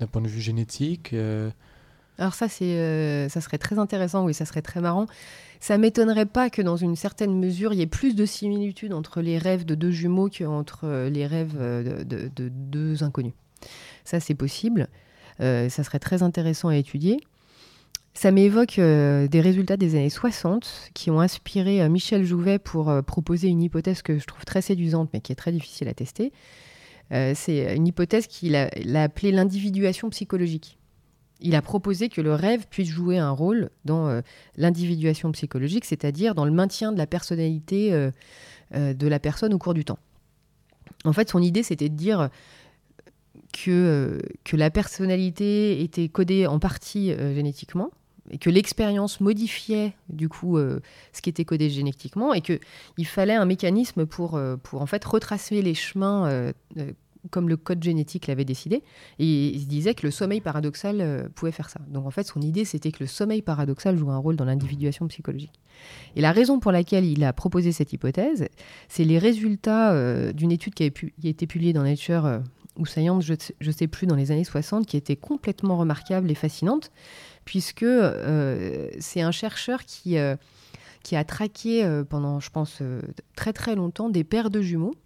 [0.00, 1.14] d'un point de vue génétique
[2.16, 5.06] alors ça, c'est, ça serait très intéressant, oui, ça serait très marrant.
[5.64, 9.22] Ça m'étonnerait pas que dans une certaine mesure, il y ait plus de similitudes entre
[9.22, 13.32] les rêves de deux jumeaux qu'entre euh, les rêves euh, de, deux inconnus.
[14.04, 14.88] Ça, c'est possible.
[15.40, 17.16] Euh, ça serait très intéressant à étudier.
[18.12, 23.62] Ça m'évoque des résultats des années 60 qui ont inspiré Michel Jouvet pour proposer une
[23.62, 26.30] hypothèse que je trouve très séduisante mais qui est très difficile à tester.
[27.10, 28.68] c'est une hypothèse qu'il a
[29.02, 30.78] appelée l'individuation psychologique
[31.44, 34.22] il a proposé que le rêve puisse jouer un rôle dans euh,
[34.56, 38.10] l'individuation psychologique, c'est-à-dire dans le maintien de la personnalité euh,
[38.74, 39.98] euh, de la personne au cours du temps.
[41.04, 42.30] En fait, son idée, c'était de dire
[43.52, 44.18] que,
[44.52, 47.90] la personnalité était codée en partie génétiquement,
[48.30, 53.44] et que l'expérience modifiait du coup ce qui était codé génétiquement et qu'il fallait un
[53.44, 56.52] mécanisme pour, pour en fait retracer les chemins
[57.30, 58.82] comme le code génétique l'avait décidé.
[59.18, 61.80] Et il se disait que le sommeil paradoxal euh, pouvait faire ça.
[61.88, 65.06] Donc en fait, son idée, c'était que le sommeil paradoxal joue un rôle dans l'individuation
[65.08, 65.60] psychologique.
[66.16, 68.46] Et la raison pour laquelle il a proposé cette hypothèse,
[68.88, 72.38] c'est les résultats euh, d'une étude qui, a été publiée dans Nature euh,
[72.76, 76.34] ou Science, je ne sais plus, dans les années 60, qui était complètement remarquable et
[76.34, 76.90] fascinante,
[77.44, 77.86] puisque
[78.98, 82.82] c'est un chercheur qui, a traqué pendant, je pense,
[83.36, 84.96] très très longtemps des paires de jumeaux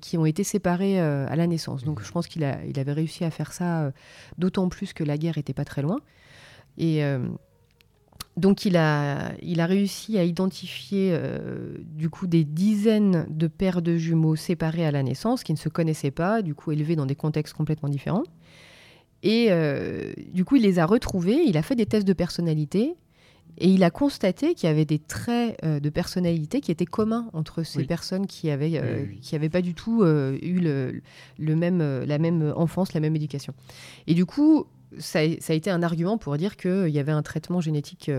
[0.00, 1.84] qui ont été séparés euh, à la naissance.
[1.84, 2.06] Donc mhm.
[2.06, 3.90] je pense qu'il il avait réussi à faire ça, euh,
[4.38, 6.00] d'autant plus que la guerre n'était pas très loin.
[6.78, 7.02] Et
[8.38, 11.14] donc il a, il a réussi à identifier
[11.84, 15.68] du coup des dizaines de paires de jumeaux séparés à la naissance qui ne se
[15.68, 18.22] connaissaient pas, du coup élevés dans des contextes complètement différents.
[19.22, 19.50] Et
[20.32, 22.94] du coup il les a retrouvés, il a fait des tests de personnalité
[23.58, 27.28] et il a constaté qu'il y avait des traits euh, de personnalité qui étaient communs
[27.32, 32.52] entre ces personnes qui avaient, euh, pas du tout euh, eu le, même, la même
[32.56, 33.52] enfance, la même éducation.
[34.06, 34.66] Et du coup,
[34.98, 38.10] ça a, été un argument pour dire qu'il y avait un traitement génétique,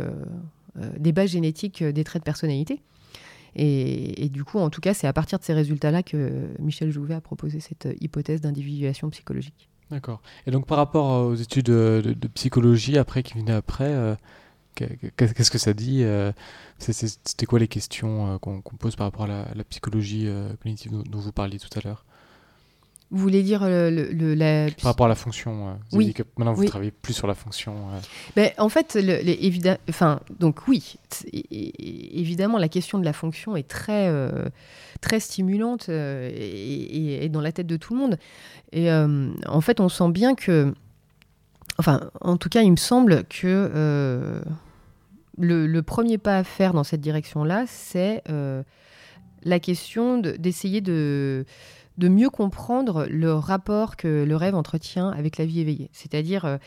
[0.97, 2.81] des bases génétiques des traits de personnalité.
[3.55, 6.89] Et, et, du coup, en tout cas, c'est à partir de ces résultats-là que Michel
[6.89, 9.69] Jouvet a proposé cette hypothèse d'individuation psychologique.
[9.91, 10.23] D'accord.
[10.47, 14.15] Et donc, par rapport aux études de, de psychologie après qui venaient après,
[14.75, 16.31] Qu'est-ce que ça dit euh,
[16.79, 21.19] C'était quoi les questions euh, qu'on pose par rapport à la, psychologie euh, cognitive dont,
[21.19, 22.05] vous parliez tout à l'heure?
[23.11, 24.71] Vous voulez dire le, la...
[24.71, 25.77] Par rapport à la fonction.
[25.91, 26.05] Vous oui.
[26.07, 27.75] Dit que maintenant, vous travaillez plus sur la fonction.
[28.35, 30.95] Ben, en fait, le, enfin, donc oui,
[31.31, 34.11] évidemment, la question de la fonction est très,
[34.99, 38.17] très stimulante et, et, dans la tête de tout le monde.
[38.71, 40.73] Et en fait, on sent bien que
[41.79, 44.41] Enfin, en tout cas, il me semble que
[45.37, 48.63] le, premier pas à faire dans cette direction-là, c'est euh,
[49.43, 51.45] la question d'essayer de,
[51.97, 55.89] mieux comprendre le rapport que le rêve entretient avec la vie éveillée.
[55.91, 56.57] C'est-à-dire, euh,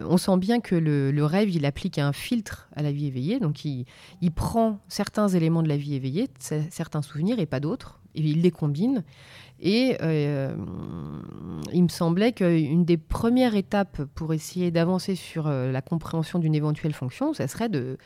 [0.00, 3.64] on sent bien que le, rêve, il applique un filtre à la vie éveillée, donc
[3.64, 3.86] il
[4.34, 8.50] prend certains éléments de la vie éveillée, certains souvenirs et pas d'autres, et il les
[8.50, 9.04] combine.
[9.64, 10.52] Et euh,
[11.72, 16.56] il me semblait qu'une des premières étapes pour essayer d'avancer sur euh, la compréhension d'une
[16.56, 17.96] éventuelle fonction, ça serait de,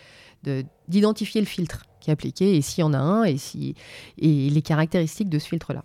[0.87, 3.75] d'identifier le filtre qui est appliqué et s'il y en a un et, si,
[4.19, 5.83] et les caractéristiques de ce filtre-là.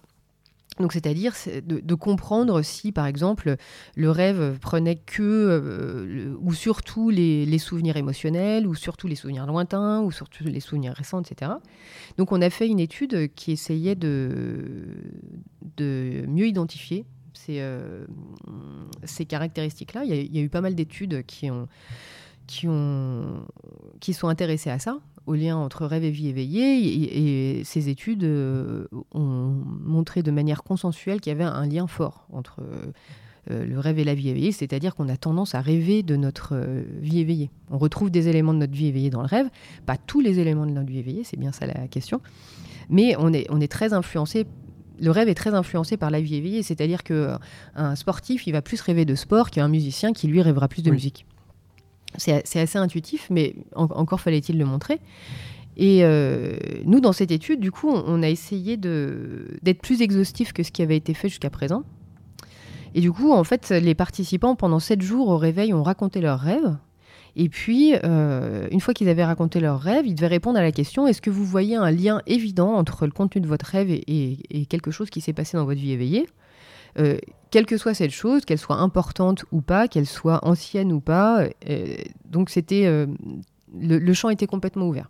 [0.90, 3.56] C'est-à-dire de, comprendre si, par exemple,
[3.96, 10.02] le rêve prenait que euh, ou surtout les, souvenirs émotionnels, ou surtout les souvenirs lointains,
[10.02, 11.52] ou surtout les souvenirs récents, etc.
[12.18, 14.88] Donc, on a fait une étude qui essayait de,
[15.80, 18.06] mieux identifier ces, euh,
[19.28, 20.04] caractéristiques-là.
[20.06, 21.68] Il, y a eu pas mal d'études qui ont
[22.52, 23.46] qui, ont,
[24.02, 27.60] qui sont intéressés à ça, au lien entre rêve et vie éveillée.
[27.60, 32.28] Et, ces études euh, ont montré de manière consensuelle qu'il y avait un lien fort
[32.34, 32.60] entre
[33.50, 36.50] euh, le rêve et la vie éveillée, c'est-à-dire qu'on a tendance à rêver de notre
[36.54, 37.52] euh, vie éveillée.
[37.70, 39.48] On retrouve des éléments de notre vie éveillée dans le rêve,
[39.86, 42.22] pas tous les éléments de notre vie éveillée, c'est bien ça la question,
[42.90, 44.46] mais on est, on est très influencé
[45.00, 47.32] le rêve est très influencé par la vie éveillée, c'est-à-dire que
[47.74, 50.92] un sportif, il va plus rêver de sport qu'un musicien qui lui rêvera plus de
[50.92, 51.26] musique.
[52.18, 55.00] C'est assez intuitif, mais encore fallait-il le montrer.
[55.78, 60.64] Et euh, nous, dans cette étude, du coup, on, a essayé d'être plus exhaustif que
[60.64, 61.84] ce qui avait été fait jusqu'à présent.
[62.94, 66.40] Et du coup, en fait, les participants, pendant sept jours au réveil, ont raconté leurs
[66.40, 66.76] rêves.
[67.38, 70.74] Et puis, euh, une fois qu'ils avaient raconté leurs rêves, ils devaient répondre à la
[70.74, 74.66] question est-ce que vous voyez un lien évident entre le contenu de votre rêve et
[74.68, 76.28] quelque chose qui s'est passé dans votre vie éveillée?
[77.00, 77.18] Euh,
[77.52, 81.46] quelle que soit cette chose, qu'elle soit importante ou pas, qu'elle soit ancienne ou pas.
[81.70, 81.96] Euh,
[82.26, 83.06] donc c'était euh,
[83.78, 85.10] le, champ était complètement ouvert.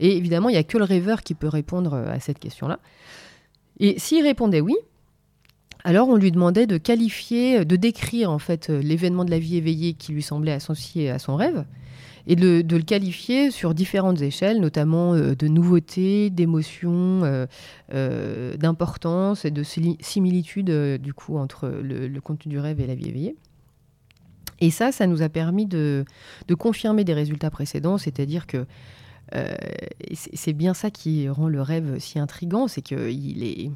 [0.00, 2.80] Et évidemment, il n'y a que le rêveur qui peut répondre à cette question-là.
[3.78, 4.74] Et s'il répondait oui,
[5.84, 9.92] alors on lui demandait de qualifier, de décrire en fait l'événement de la vie éveillée
[9.94, 11.64] qui lui semblait associé à son rêve
[12.26, 17.46] et de, le qualifier sur différentes échelles, notamment euh, de nouveauté, d'émotion, euh,
[17.92, 20.70] euh, d'importance et de similitude
[21.00, 23.36] du coup entre le, contenu du rêve et la vie éveillée.
[24.60, 26.04] Et ça, ça nous a permis de,
[26.48, 28.66] de confirmer des résultats précédents, c'est-à-dire que
[30.12, 33.70] c'est bien ça qui rend le rêve si intrigant, c'est qu'il est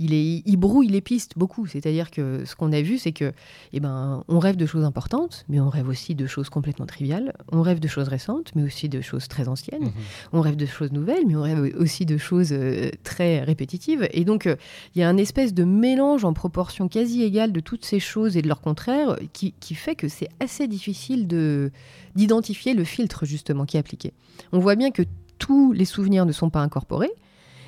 [0.00, 1.66] il, est, il brouille les pistes beaucoup.
[1.66, 3.32] C'est-à-dire que ce qu'on a vu, c'est que,
[3.72, 7.34] eh ben, on rêve de choses importantes, mais on rêve aussi de choses complètement triviales.
[7.52, 9.84] On rêve de choses récentes, mais aussi de choses très anciennes.
[9.84, 9.92] Mhm.
[10.32, 14.08] On rêve de choses nouvelles, mais on rêve aussi de choses euh, très répétitives.
[14.12, 14.56] Et donc, euh,
[14.94, 18.38] il y a un espèce de mélange en proportion quasi égale de toutes ces choses
[18.38, 21.70] et de leur contraire qui, qui fait que c'est assez difficile de
[22.16, 24.12] d'identifier le filtre justement qui est appliqué.
[24.52, 25.02] On voit bien que
[25.38, 27.12] tous les souvenirs ne sont pas incorporés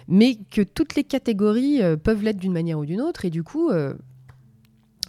[0.09, 3.25] mais que toutes les catégories euh, peuvent l'être d'une manière ou d'une autre.
[3.25, 3.95] Et du coup, euh,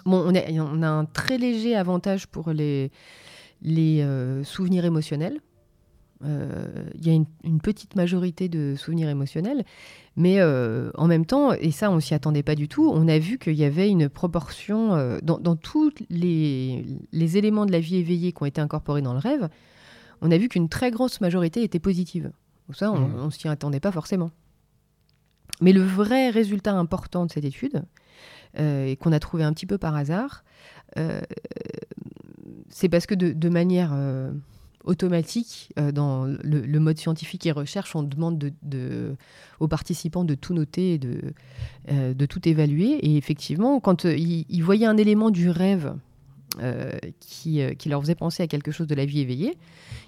[0.05, 0.35] bon, on,
[0.83, 2.91] a, un très léger avantage pour les,
[3.61, 5.39] les euh, souvenirs émotionnels.
[6.25, 9.65] Il y a une, petite majorité de souvenirs émotionnels,
[10.15, 13.37] mais en même temps, et ça on s'y attendait pas du tout, on a vu
[13.37, 18.41] qu'il y avait une proportion dans, tous les, les, éléments de la vie éveillée qui
[18.41, 19.49] ont été incorporés dans le rêve,
[20.21, 22.31] on a vu qu'une très grosse majorité était positive.
[22.69, 23.15] Donc ça, on, mmh.
[23.19, 24.31] on s'y attendait pas forcément.
[25.63, 27.83] Mais le vrai résultat important de cette étude,
[28.59, 30.43] euh, et qu'on a trouvé un petit peu par hasard,
[30.97, 31.21] euh,
[32.67, 34.31] c'est parce que de, manière euh,
[34.83, 35.71] automatique.
[35.93, 39.15] dans le, mode scientifique et recherche, on demande de,
[39.61, 41.33] aux participants de tout noter et de,
[41.89, 42.89] de tout évaluer.
[43.05, 45.95] Et effectivement, quand ils, voyaient un élément du rêve
[47.21, 49.57] qui, leur faisait penser à quelque chose de la vie éveillée,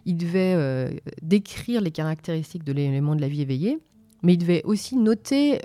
[0.05, 3.79] ils devaient décrire les caractéristiques de l'élément de la vie éveillée,
[4.25, 5.61] mais ils devaient aussi noter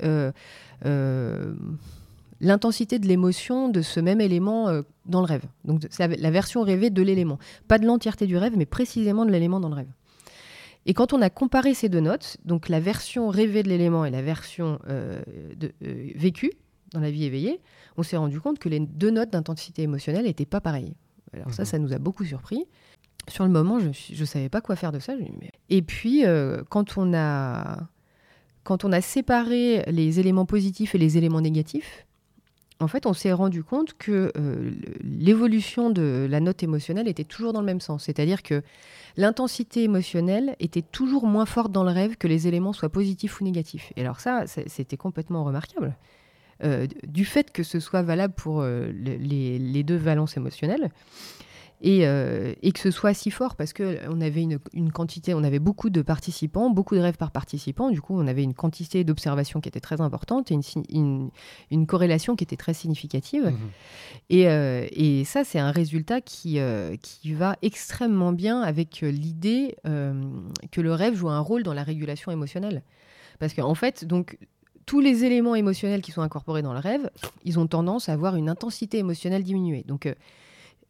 [2.41, 5.45] l'intensité de l'émotion de ce même élément euh, dans le rêve.
[5.65, 7.39] Donc c'est la, version rêvée de l'élément.
[7.69, 9.91] Pas de l'entièreté du rêve, mais précisément de l'élément dans le rêve.
[10.87, 14.11] Et quand on a comparé ces deux notes, donc la version rêvée de l'élément et
[14.11, 15.21] la version euh,
[15.63, 16.53] euh, vécue
[16.93, 17.61] dans la vie éveillée,
[17.99, 20.95] on s'est rendu compte que les deux notes d'intensité émotionnelle n'étaient pas pareilles.
[21.35, 21.67] Alors ça, mhm.
[21.67, 22.65] ça nous a beaucoup surpris.
[23.29, 25.13] Sur le moment, je ne savais pas quoi faire de ça.
[25.69, 26.25] Et puis,
[26.71, 27.87] quand, on a,
[28.65, 32.07] quand on a séparé les éléments positifs et les éléments négatifs,
[32.81, 34.71] en fait, on s'est rendu compte que euh,
[35.03, 38.05] l'évolution de la note émotionnelle était toujours dans le même sens.
[38.05, 38.63] C'est-à-dire que
[39.19, 43.45] l'intensité émotionnelle était toujours moins forte dans le rêve que les éléments soient positifs ou
[43.45, 43.93] négatifs.
[43.97, 45.95] Et alors ça, c'était complètement remarquable.
[46.65, 50.91] Euh, du fait que ce soit valable pour euh, les, deux valences émotionnelles,
[51.83, 55.89] euh, et, que ce soit si fort parce qu'on avait une, quantité, on avait beaucoup
[55.89, 59.69] de participants, beaucoup de rêves par participant, du coup on avait une quantité d'observations qui
[59.71, 60.59] était très importante et
[60.91, 61.31] une,
[61.71, 63.45] une, corrélation qui était très significative.
[63.45, 63.57] Mhm.
[64.33, 70.81] Euh, et, ça c'est un résultat qui, euh, qui va extrêmement bien avec l'idée que
[70.81, 72.83] le rêve joue un rôle dans la régulation émotionnelle.
[73.39, 74.39] Parce qu'en fait, donc
[74.85, 77.11] tous les éléments émotionnels qui sont incorporés dans le rêve,
[77.45, 79.85] ils ont tendance à avoir une intensité émotionnelle diminuée.
[79.87, 80.07] Donc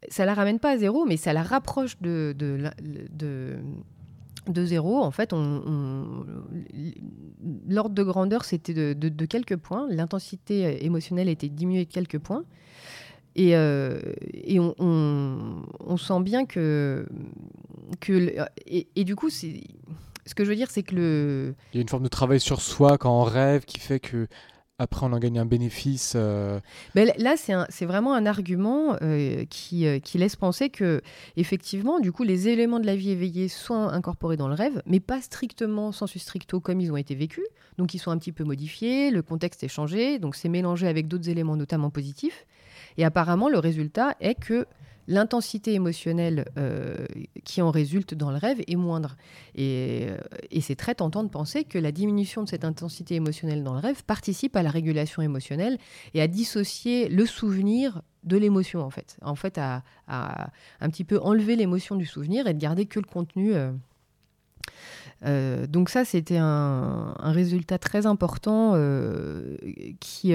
[0.08, 2.70] ça la ramène pas à zéro, mais ça la rapproche de, de,
[4.46, 4.98] de, zéro.
[5.02, 5.32] En fait,
[7.68, 9.86] l'ordre de grandeur, c'était de, quelques points.
[9.90, 12.44] L'intensité émotionnelle était diminuée de quelques points.
[13.36, 14.00] Et, euh,
[14.32, 17.06] et on, on, sent bien que.
[18.00, 18.34] que
[18.66, 19.60] et, et du coup, c'est.
[20.26, 21.54] Ce que je veux dire, c'est que le.
[21.72, 24.26] Il y a une forme de travail sur soi quand on rêve qui fait que
[24.80, 26.14] après on en gagne un bénéfice.
[26.16, 26.58] Euh.
[26.94, 31.02] Là, c'est vraiment un argument euh, qui, euh, qui, laisse penser que,
[31.36, 34.98] effectivement, du coup, les éléments de la vie éveillée sont incorporés dans le rêve, mais
[34.98, 37.44] pas strictement sensu stricto comme ils ont été vécus.
[37.76, 41.08] Donc, ils sont un petit peu modifiés, le contexte est changé, donc c'est mélangé avec
[41.08, 42.46] d'autres éléments, notamment positifs.
[42.96, 44.66] Et apparemment, le résultat est que
[45.10, 47.04] l'intensité émotionnelle euh,
[47.44, 49.16] qui en résulte dans le rêve est moindre.
[49.58, 50.16] Euh,
[50.50, 53.80] et, c'est très tentant de penser que la diminution de cette intensité émotionnelle dans le
[53.80, 55.78] rêve participe à la régulation émotionnelle
[56.14, 59.16] et à dissocier le souvenir de l'émotion, en fait.
[59.22, 63.06] En fait, à, un petit peu enlever l'émotion du souvenir et de garder que le
[63.06, 63.52] contenu.
[65.24, 68.74] Euh, donc ça, c'était un, résultat très important
[69.98, 70.34] qui,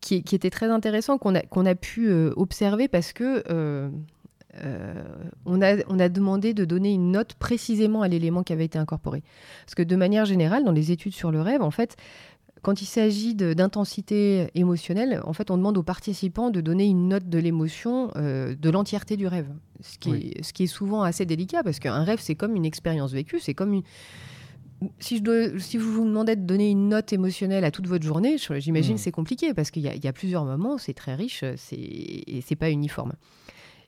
[0.00, 3.88] qui, était très intéressant, qu'on a, qu'on a pu euh, observer parce que euh,
[5.44, 8.78] on, a, on a demandé de donner une note précisément à l'élément qui avait été
[8.78, 9.22] incorporé.
[9.64, 11.96] Parce que de manière générale, dans les études sur le rêve, en fait,
[12.62, 17.28] quand il s'agit d'intensité émotionnelle, en fait, on demande aux participants de donner une note
[17.28, 19.48] de l'émotion de l'entièreté du rêve.
[19.82, 22.64] Ce qui, est, ce qui est souvent assez délicat parce qu'un rêve, c'est comme une
[22.64, 23.82] expérience vécue, c'est comme une,
[24.98, 28.04] si, je dois, si vous vous demandez de donner une note émotionnelle à toute votre
[28.04, 29.02] journée, j'imagine que hmm.
[29.02, 33.14] c'est compliqué parce qu'il y, a plusieurs moments, c'est très riche et c'est pas uniforme.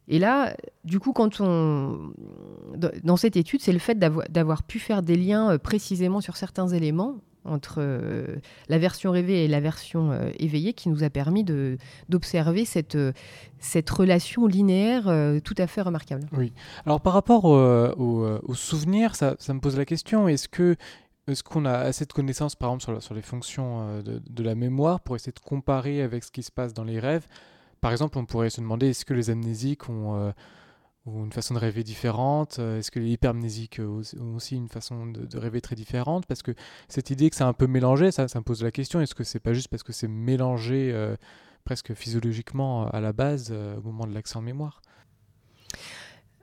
[0.08, 2.12] Et là, du coup, quand on,
[3.04, 6.68] dans cette étude, c'est le fait d'avoir pu faire des liens euh, précisément sur certains
[6.68, 8.36] éléments entre euh,
[8.68, 11.44] la version rêvée et la version euh, éveillée qui nous a permis
[12.08, 13.12] d'observer cette, euh,
[13.58, 15.04] cette relation linéaire
[15.42, 16.26] tout à fait remarquable.
[16.32, 16.52] Oui.
[16.86, 20.76] Alors par rapport aux souvenirs, ça, me pose la question, est-ce que
[21.26, 25.00] est-ce qu'on a assez de connaissances, par exemple, sur, sur les fonctions de, la mémoire
[25.00, 27.26] pour essayer de comparer avec ce qui se passe dans les rêves?
[27.82, 30.32] Par exemple, on pourrait se demander est-ce que les amnésiques ont
[31.14, 35.06] ou une façon de rêver différente euh, Est-ce que les hypermnésiques ont aussi une façon
[35.06, 36.26] de, rêver très différente?
[36.26, 36.52] Parce que
[36.88, 39.00] cette idée que c'est un peu mélangé, ça, ça me pose la question.
[39.00, 41.16] Est-ce que c'est pas juste parce que c'est mélangé euh,
[41.64, 44.82] presque physiologiquement euh, à la base au moment de l'accès en mémoire?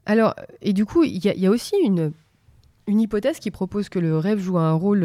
[0.05, 2.11] Alors, et du coup, il y, a aussi une,
[2.85, 5.01] une hypothèse qui propose que le rêve joue un rôle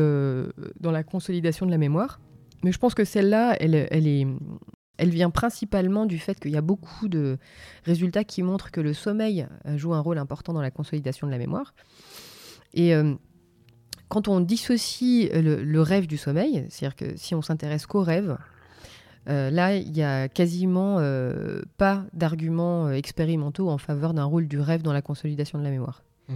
[0.78, 2.20] dans la consolidation de la mémoire.
[2.62, 4.26] Mais je pense que celle-là, elle, elle, est,
[5.00, 7.38] elle vient principalement du fait qu'il y a beaucoup de
[7.84, 11.32] résultats qui montrent que le sommeil euh, joue un rôle important dans la consolidation de
[11.32, 11.74] la mémoire.
[12.74, 13.14] Et euh,
[14.08, 18.36] quand on dissocie le, rêve du sommeil, c'est-à-dire que si on s'intéresse qu'au rêve,
[19.28, 20.96] euh, là, il n'y a quasiment
[21.78, 26.02] pas d'arguments expérimentaux en faveur d'un rôle du rêve dans la consolidation de la mémoire.
[26.28, 26.34] Mmh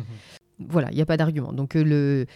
[0.59, 1.53] voilà, il n'y a pas d'argument.
[1.53, 2.27] Donc le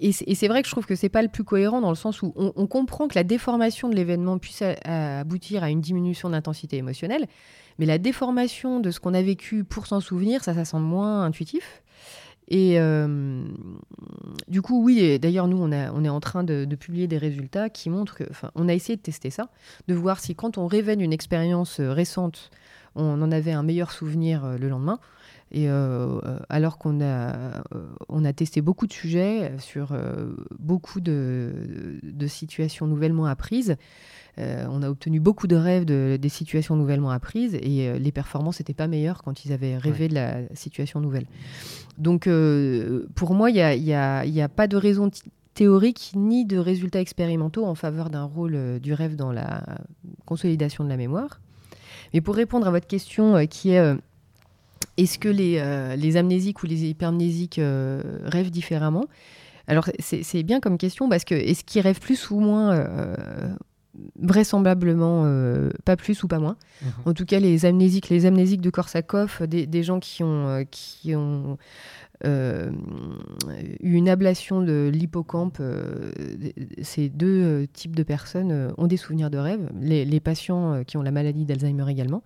[0.00, 2.22] et c'est vrai que je trouve que c'est pas le plus cohérent dans le sens
[2.22, 7.26] où on, comprend que la déformation de l'événement puisse aboutir à une diminution d'intensité émotionnelle,
[7.78, 11.24] mais la déformation de ce qu'on a vécu pour s'en souvenir, ça, ça semble moins
[11.24, 11.82] intuitif.
[12.48, 13.44] Et euh,
[14.48, 18.14] du coup, oui, d'ailleurs, nous, on, est en train de, publier des résultats qui montrent
[18.14, 19.48] que, on a essayé de tester ça,
[19.88, 22.50] de voir si quand on révèle une expérience euh, récente,
[22.94, 24.98] on en avait un meilleur souvenir euh, le lendemain.
[25.52, 25.68] Et
[26.48, 27.62] alors qu'on a,
[28.08, 29.94] on a testé beaucoup de sujets sur
[30.58, 33.76] beaucoup de, de, situations nouvellement apprises,
[34.38, 38.12] euh, on a obtenu beaucoup de rêves de, des situations nouvellement apprises et euh, les
[38.12, 41.26] performances n'étaient pas meilleures quand ils avaient rêvé de la situation nouvelle.
[41.98, 45.10] Donc euh, pour moi, il n'y a, pas de raison
[45.52, 49.64] théorique ni de résultats expérimentaux en faveur d'un rôle du rêve dans la
[50.24, 51.40] consolidation de la mémoire.
[52.14, 53.96] Mais pour répondre à votre question qui est
[54.96, 55.62] est-ce que les,
[55.96, 57.60] les, amnésiques ou les hypermnésiques
[58.24, 59.06] rêvent différemment?
[59.66, 62.86] Alors c'est bien comme question parce que est-ce qu'ils rêvent plus ou moins
[64.18, 66.56] vraisemblablement euh, pas plus ou pas moins?
[66.82, 66.90] Mhm.
[67.06, 71.14] En tout cas, les amnésiques, les amnésiques de Korsakoff, des, gens qui ont, euh, qui
[71.14, 71.58] ont
[72.24, 72.70] euh,
[73.80, 75.60] eu une ablation de l'hippocampe,
[76.82, 79.68] ces deux types de personnes ont des souvenirs de rêve.
[79.80, 82.22] Les, patients qui ont la maladie d'Alzheimer également.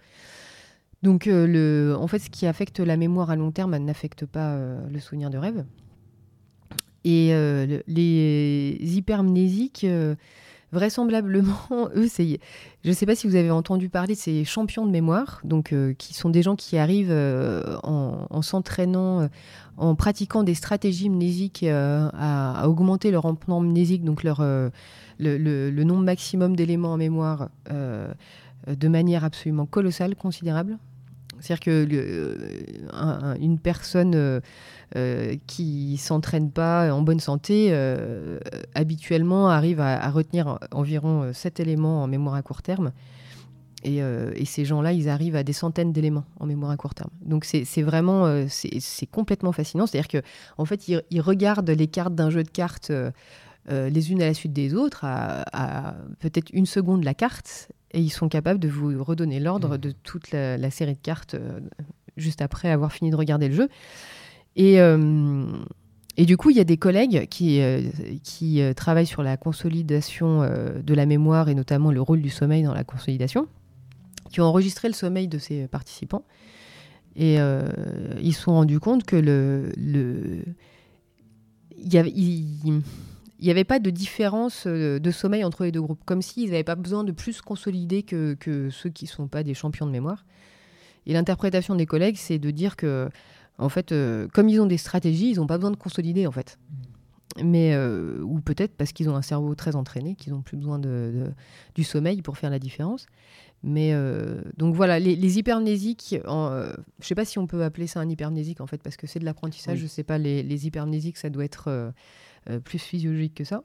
[1.07, 4.59] Donc, le, en fait, ce qui affecte la mémoire à long terme n'affecte pas
[4.91, 5.65] le souvenir de rêve.
[7.05, 7.31] Et
[7.87, 9.87] les hypermnésiques
[10.73, 11.59] vraisemblablement,
[11.97, 12.07] eux.
[12.07, 15.73] Je ne sais pas si vous avez entendu parler de ces champions de mémoire, donc
[15.73, 19.29] euh, qui sont des gens qui arrivent euh, en, s'entraînant, euh,
[19.77, 24.71] en pratiquant des stratégies mnésiques à, augmenter leur emploi mnésique, donc le,
[25.19, 30.79] nombre maximum d'éléments en mémoire de manière absolument colossale, considérable.
[31.41, 34.41] C'est-à-dire que une personne
[34.95, 38.39] euh, qui s'entraînent pas en bonne santé, euh,
[38.77, 42.93] habituellement arrivent à, retenir environ 7 euh, éléments en mémoire à court terme.
[43.83, 44.01] Et,
[44.45, 47.11] ces gens-là, ils arrivent à des centaines d'éléments en mémoire à court terme.
[47.21, 49.87] Donc c'est vraiment, c'est complètement fascinant.
[49.87, 50.27] C'est-à-dire que
[50.57, 52.93] en fait, ils, regardent les cartes d'un jeu de cartes
[53.69, 58.11] les unes à la suite des autres, à, peut-être une seconde la carte, et ils
[58.11, 59.79] sont capables de vous redonner l'ordre mmh.
[59.79, 61.35] de toute la, la, série de cartes
[62.17, 63.69] juste après avoir fini de regarder le jeu.
[64.57, 65.47] Et, euh,
[66.17, 67.83] et du coup, il y a des collègues qui, euh,
[68.23, 72.63] qui euh, travaillent sur la consolidation de la mémoire et notamment le rôle du sommeil
[72.63, 73.49] dans la consolidation,
[74.31, 76.25] qui ont enregistré le sommeil de ces participants.
[77.19, 77.37] Et
[78.21, 80.45] ils se sont rendus compte que le, le...
[81.79, 82.83] il y avait, il
[83.45, 86.75] n'y avait pas de différence de sommeil entre les deux groupes, comme s'ils n'avaient pas
[86.75, 90.25] besoin de plus consolider que, que ceux qui ne sont pas des champions de mémoire.
[91.07, 93.09] Et l'interprétation des collègues, c'est de dire que
[93.59, 96.33] en fait, euh, comme ils ont des stratégies, ils n'ont pas besoin de consolider, en
[96.33, 96.59] fait.
[97.43, 100.79] Mais, euh, ou peut-être parce qu'ils ont un cerveau très entraîné, qu'ils n'ont plus besoin
[100.79, 101.31] de,
[101.75, 103.07] du sommeil pour faire la différence.
[103.63, 107.87] Mais euh, donc voilà, les, les hypermnésiques, je ne sais pas si on peut appeler
[107.87, 110.43] ça un hypermnésique en fait, parce que c'est de l'apprentissage, je ne sais pas, les,
[110.43, 111.93] les, hypermnésiques, ça doit être
[112.65, 113.65] plus physiologique que ça.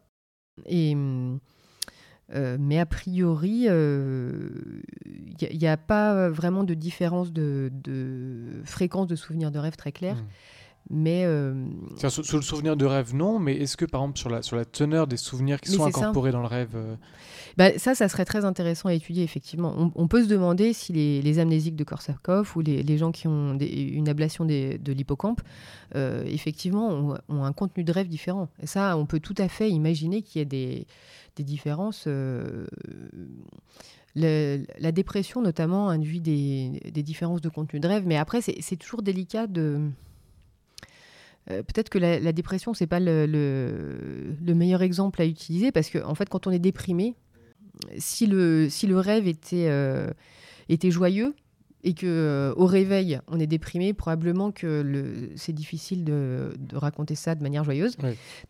[2.34, 4.39] Euh, mais a priori, il euh,
[5.53, 7.71] n'y a, pas vraiment de différence de,
[8.63, 10.15] fréquence de souvenirs de rêve très claire.
[10.15, 10.27] Mmh.
[10.89, 11.53] Mais euh,
[12.09, 14.65] sur, le souvenir de rêve, non, mais est-ce que par exemple sur la, sur la
[14.65, 16.75] teneur des souvenirs qui sont incorporés dans le rêve
[17.55, 19.91] bah, Ça, ça serait très intéressant à étudier, effectivement.
[19.95, 24.09] On, peut se demander si les, amnésiques de Korsakoff ou les, gens qui ont une
[24.09, 25.41] ablation de l'hippocampe,
[25.95, 28.49] effectivement, ont, un contenu de rêve différent.
[28.61, 30.88] Et ça, on peut tout à fait imaginer qu'il y ait des,
[31.36, 32.05] des différences.
[32.07, 32.65] Euh,
[34.15, 38.03] la dépression, notamment, induit des, des, différences de contenu de rêve.
[38.05, 39.79] Mais après, c'est toujours délicat de.
[41.49, 46.09] Euh, peut-être que la, dépression, c'est pas le, le, meilleur exemple à utiliser parce qu'en
[46.09, 47.15] en fait, quand on est déprimé,
[47.97, 50.11] si le, si le rêve était, euh,
[50.69, 51.33] était joyeux,
[51.83, 57.33] et que euh, au réveil on est déprimé, probablement que c'est difficile de, raconter ça
[57.33, 57.97] de manière joyeuse.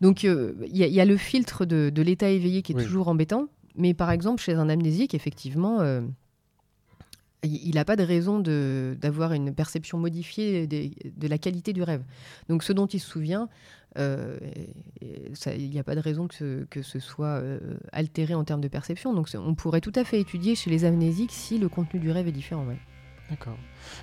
[0.02, 3.48] Donc il y, a le filtre de, l'état éveillé qui est toujours embêtant.
[3.74, 5.78] Mais par exemple chez un amnésique, effectivement,
[7.42, 12.02] il n'a pas de raison d'avoir une perception modifiée de la qualité du rêve.
[12.48, 13.48] Donc ce dont il se souvient,
[13.96, 17.42] il n'y a pas de raison que ce, que ce soit
[17.92, 19.12] altéré en termes de perception.
[19.12, 22.28] Donc on pourrait tout à fait étudier chez les amnésiques si le contenu du rêve
[22.28, 22.64] est différent.
[23.32, 23.56] D'accord.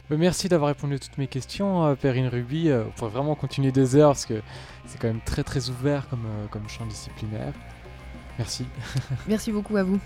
[0.10, 2.70] Bah, merci d'avoir répondu à toutes mes questions, euh, Perrine Ruby.
[2.70, 4.42] Euh, on pourrait vraiment continuer des heures parce que
[4.88, 7.54] c'est quand même très très ouvert comme, euh, comme champ disciplinaire.
[8.40, 8.66] Merci.
[9.28, 10.00] merci beaucoup à vous.